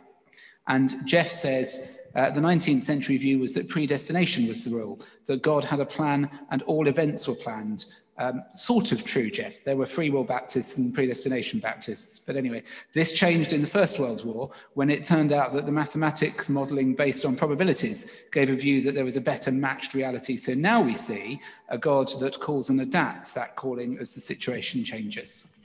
And 0.68 0.94
Jeff 1.06 1.28
says 1.28 2.00
uh, 2.16 2.32
the 2.32 2.40
19th 2.40 2.82
century 2.82 3.18
view 3.18 3.40
was 3.40 3.54
that 3.56 3.68
predestination 3.68 4.48
was 4.48 4.64
the 4.64 4.76
rule, 4.76 5.02
that 5.26 5.42
God 5.42 5.66
had 5.66 5.82
a 5.82 5.86
plan 5.86 6.30
and 6.52 6.62
all 6.64 6.88
events 6.88 7.28
were 7.28 7.36
planned, 7.36 7.86
um, 8.18 8.44
sort 8.52 8.92
of 8.92 9.04
true, 9.04 9.30
Jeff. 9.30 9.64
There 9.64 9.76
were 9.76 9.86
free 9.86 10.10
will 10.10 10.24
Baptists 10.24 10.78
and 10.78 10.94
predestination 10.94 11.60
Baptists. 11.60 12.20
But 12.20 12.36
anyway, 12.36 12.64
this 12.94 13.12
changed 13.12 13.54
in 13.54 13.62
the 13.62 13.68
First 13.68 14.00
World 14.00 14.24
War 14.24 14.52
when 14.76 14.90
it 14.90 15.04
turned 15.04 15.32
out 15.32 15.54
that 15.54 15.66
the 15.66 15.72
mathematics 15.72 16.50
modeling 16.50 16.94
based 16.94 17.26
on 17.26 17.36
probabilities 17.36 18.24
gave 18.32 18.52
a 18.52 18.56
view 18.56 18.82
that 18.82 18.94
there 18.94 19.06
was 19.06 19.18
a 19.18 19.22
better 19.22 19.52
matched 19.52 19.94
reality. 19.94 20.36
So 20.36 20.54
now 20.54 20.82
we 20.82 20.96
see 20.96 21.42
a 21.70 21.78
God 21.78 22.10
that 22.20 22.40
calls 22.40 22.70
and 22.70 22.82
adapts 22.82 23.34
that 23.34 23.56
calling 23.56 23.98
as 24.00 24.14
the 24.14 24.22
situation 24.22 24.84
changes. 24.84 25.56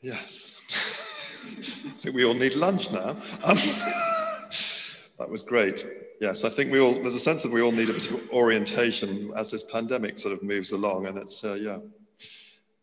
Yes. 0.00 0.50
I 1.86 1.90
think 1.98 2.16
we 2.16 2.24
all 2.24 2.34
need 2.34 2.56
lunch 2.56 2.90
now. 2.90 3.10
Um, 3.44 3.56
that 5.18 5.28
was 5.28 5.40
great. 5.40 5.86
Yes, 6.20 6.44
I 6.44 6.48
think 6.48 6.70
we 6.70 6.80
all, 6.80 6.94
there's 6.94 7.14
a 7.14 7.20
sense 7.20 7.44
of 7.44 7.52
we 7.52 7.60
all 7.60 7.72
need 7.72 7.90
a 7.90 7.92
bit 7.92 8.10
of 8.10 8.30
orientation 8.30 9.32
as 9.36 9.50
this 9.50 9.64
pandemic 9.64 10.18
sort 10.18 10.32
of 10.32 10.42
moves 10.42 10.72
along, 10.72 11.06
and 11.06 11.18
it's, 11.18 11.44
uh, 11.44 11.54
yeah. 11.54 11.78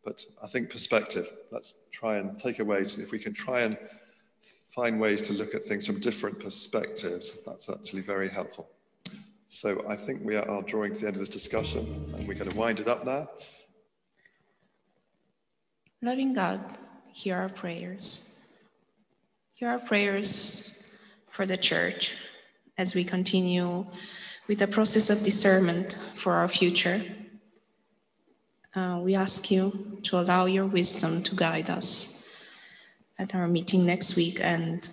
But 0.04 0.26
I 0.44 0.48
think 0.48 0.70
perspective, 0.70 1.32
let's 1.52 1.76
try 1.92 2.18
and 2.18 2.38
take 2.38 2.60
away, 2.60 2.82
if 2.82 3.12
we 3.12 3.20
can 3.20 3.34
try 3.34 3.62
and 3.62 3.78
find 4.70 5.00
ways 5.00 5.22
to 5.24 5.34
look 5.34 5.56
at 5.56 5.64
things 5.64 5.86
from 5.86 6.00
different 6.00 6.40
perspectives, 6.40 7.38
that's 7.46 7.70
actually 7.70 8.02
very 8.02 8.30
helpful. 8.30 8.70
So 9.50 9.86
I 9.88 9.96
think 9.96 10.22
we 10.24 10.36
are 10.36 10.62
drawing 10.64 10.94
to 10.96 11.00
the 11.00 11.08
end 11.08 11.16
of 11.16 11.20
this 11.22 11.30
discussion, 11.30 12.14
and 12.16 12.28
we're 12.28 12.36
going 12.36 12.50
to 12.50 12.58
wind 12.58 12.80
it 12.80 12.88
up 12.88 13.06
now. 13.06 13.30
Loving 16.02 16.34
God, 16.34 16.60
hear 17.14 17.38
our 17.38 17.50
prayers. 17.50 18.40
Hear 19.54 19.70
our 19.70 19.80
prayers 19.80 20.98
for 21.30 21.46
the 21.46 21.58
church 21.58 22.16
as 22.78 22.96
we 22.96 23.04
continue 23.04 23.86
with 24.48 24.60
the 24.60 24.68
process 24.68 25.10
of 25.10 25.24
discernment 25.24 25.98
for 26.16 26.34
our 26.34 26.48
future. 26.48 27.02
Uh, 28.76 29.00
we 29.04 29.16
ask 29.16 29.52
you 29.52 30.00
to 30.04 30.18
allow 30.18 30.46
your 30.46 30.66
wisdom 30.66 31.22
to 31.24 31.36
guide 31.36 31.70
us 31.70 32.36
at 33.20 33.36
our 33.36 33.48
meeting 33.48 33.86
next 33.86 34.16
week 34.16 34.40
and 34.42 34.90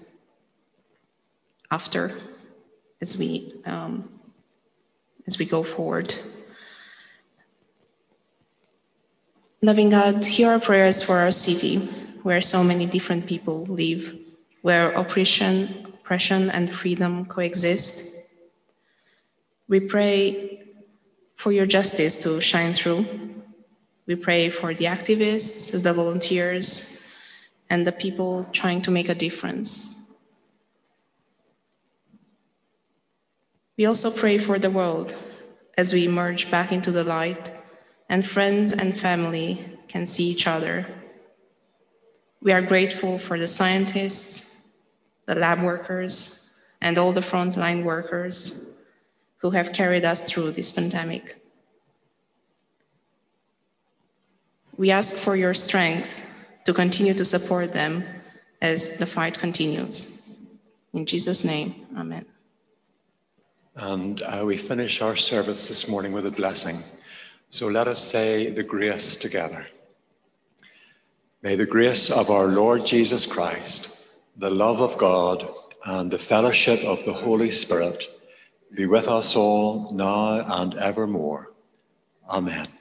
after 1.70 2.18
as 3.00 3.18
we 3.18 3.52
um, 3.66 4.08
as 5.26 5.38
we 5.38 5.44
go 5.44 5.62
forward. 5.62 6.14
Loving 9.60 9.90
God, 9.90 10.24
hear 10.24 10.50
our 10.50 10.60
prayers 10.60 11.02
for 11.02 11.16
our 11.16 11.32
city, 11.32 11.78
where 12.22 12.40
so 12.40 12.62
many 12.62 12.86
different 12.86 13.26
people 13.26 13.64
live, 13.66 14.16
where 14.62 14.92
oppression 14.92 15.87
oppression 16.08 16.48
and 16.48 16.70
freedom 16.70 17.26
coexist. 17.26 18.16
We 19.68 19.78
pray 19.80 20.62
for 21.36 21.52
your 21.52 21.66
justice 21.66 22.16
to 22.20 22.40
shine 22.40 22.72
through. 22.72 23.04
We 24.06 24.16
pray 24.16 24.48
for 24.48 24.72
the 24.72 24.86
activists, 24.86 25.70
the 25.82 25.92
volunteers, 25.92 27.06
and 27.68 27.86
the 27.86 27.92
people 27.92 28.44
trying 28.52 28.80
to 28.82 28.90
make 28.90 29.10
a 29.10 29.14
difference. 29.14 30.02
We 33.76 33.84
also 33.84 34.10
pray 34.10 34.38
for 34.38 34.58
the 34.58 34.70
world 34.70 35.14
as 35.76 35.92
we 35.92 36.06
emerge 36.06 36.50
back 36.50 36.72
into 36.72 36.90
the 36.90 37.04
light 37.04 37.52
and 38.08 38.24
friends 38.24 38.72
and 38.72 38.98
family 38.98 39.62
can 39.88 40.06
see 40.06 40.24
each 40.30 40.46
other. 40.46 40.86
We 42.40 42.52
are 42.52 42.62
grateful 42.62 43.18
for 43.18 43.38
the 43.38 43.46
scientists, 43.46 44.47
the 45.28 45.34
lab 45.34 45.62
workers, 45.62 46.58
and 46.80 46.96
all 46.96 47.12
the 47.12 47.20
frontline 47.20 47.84
workers 47.84 48.70
who 49.36 49.50
have 49.50 49.74
carried 49.74 50.04
us 50.04 50.28
through 50.28 50.50
this 50.52 50.72
pandemic. 50.72 51.36
We 54.78 54.90
ask 54.90 55.14
for 55.16 55.36
your 55.36 55.52
strength 55.52 56.22
to 56.64 56.72
continue 56.72 57.12
to 57.12 57.24
support 57.26 57.72
them 57.72 58.04
as 58.62 58.96
the 58.96 59.04
fight 59.04 59.38
continues. 59.38 60.34
In 60.94 61.04
Jesus' 61.04 61.44
name, 61.44 61.74
amen. 61.94 62.24
And 63.76 64.22
uh, 64.22 64.44
we 64.46 64.56
finish 64.56 65.02
our 65.02 65.14
service 65.14 65.68
this 65.68 65.88
morning 65.88 66.12
with 66.12 66.24
a 66.24 66.30
blessing. 66.30 66.78
So 67.50 67.66
let 67.66 67.86
us 67.86 68.02
say 68.02 68.48
the 68.48 68.62
grace 68.62 69.14
together. 69.14 69.66
May 71.42 71.54
the 71.54 71.66
grace 71.66 72.10
of 72.10 72.30
our 72.30 72.46
Lord 72.46 72.86
Jesus 72.86 73.26
Christ 73.26 73.97
the 74.38 74.50
love 74.50 74.80
of 74.80 74.96
God 74.98 75.48
and 75.84 76.10
the 76.10 76.18
fellowship 76.18 76.84
of 76.84 77.04
the 77.04 77.12
Holy 77.12 77.50
Spirit 77.50 78.06
be 78.74 78.86
with 78.86 79.08
us 79.08 79.34
all 79.34 79.92
now 79.92 80.44
and 80.60 80.74
evermore. 80.76 81.52
Amen. 82.30 82.77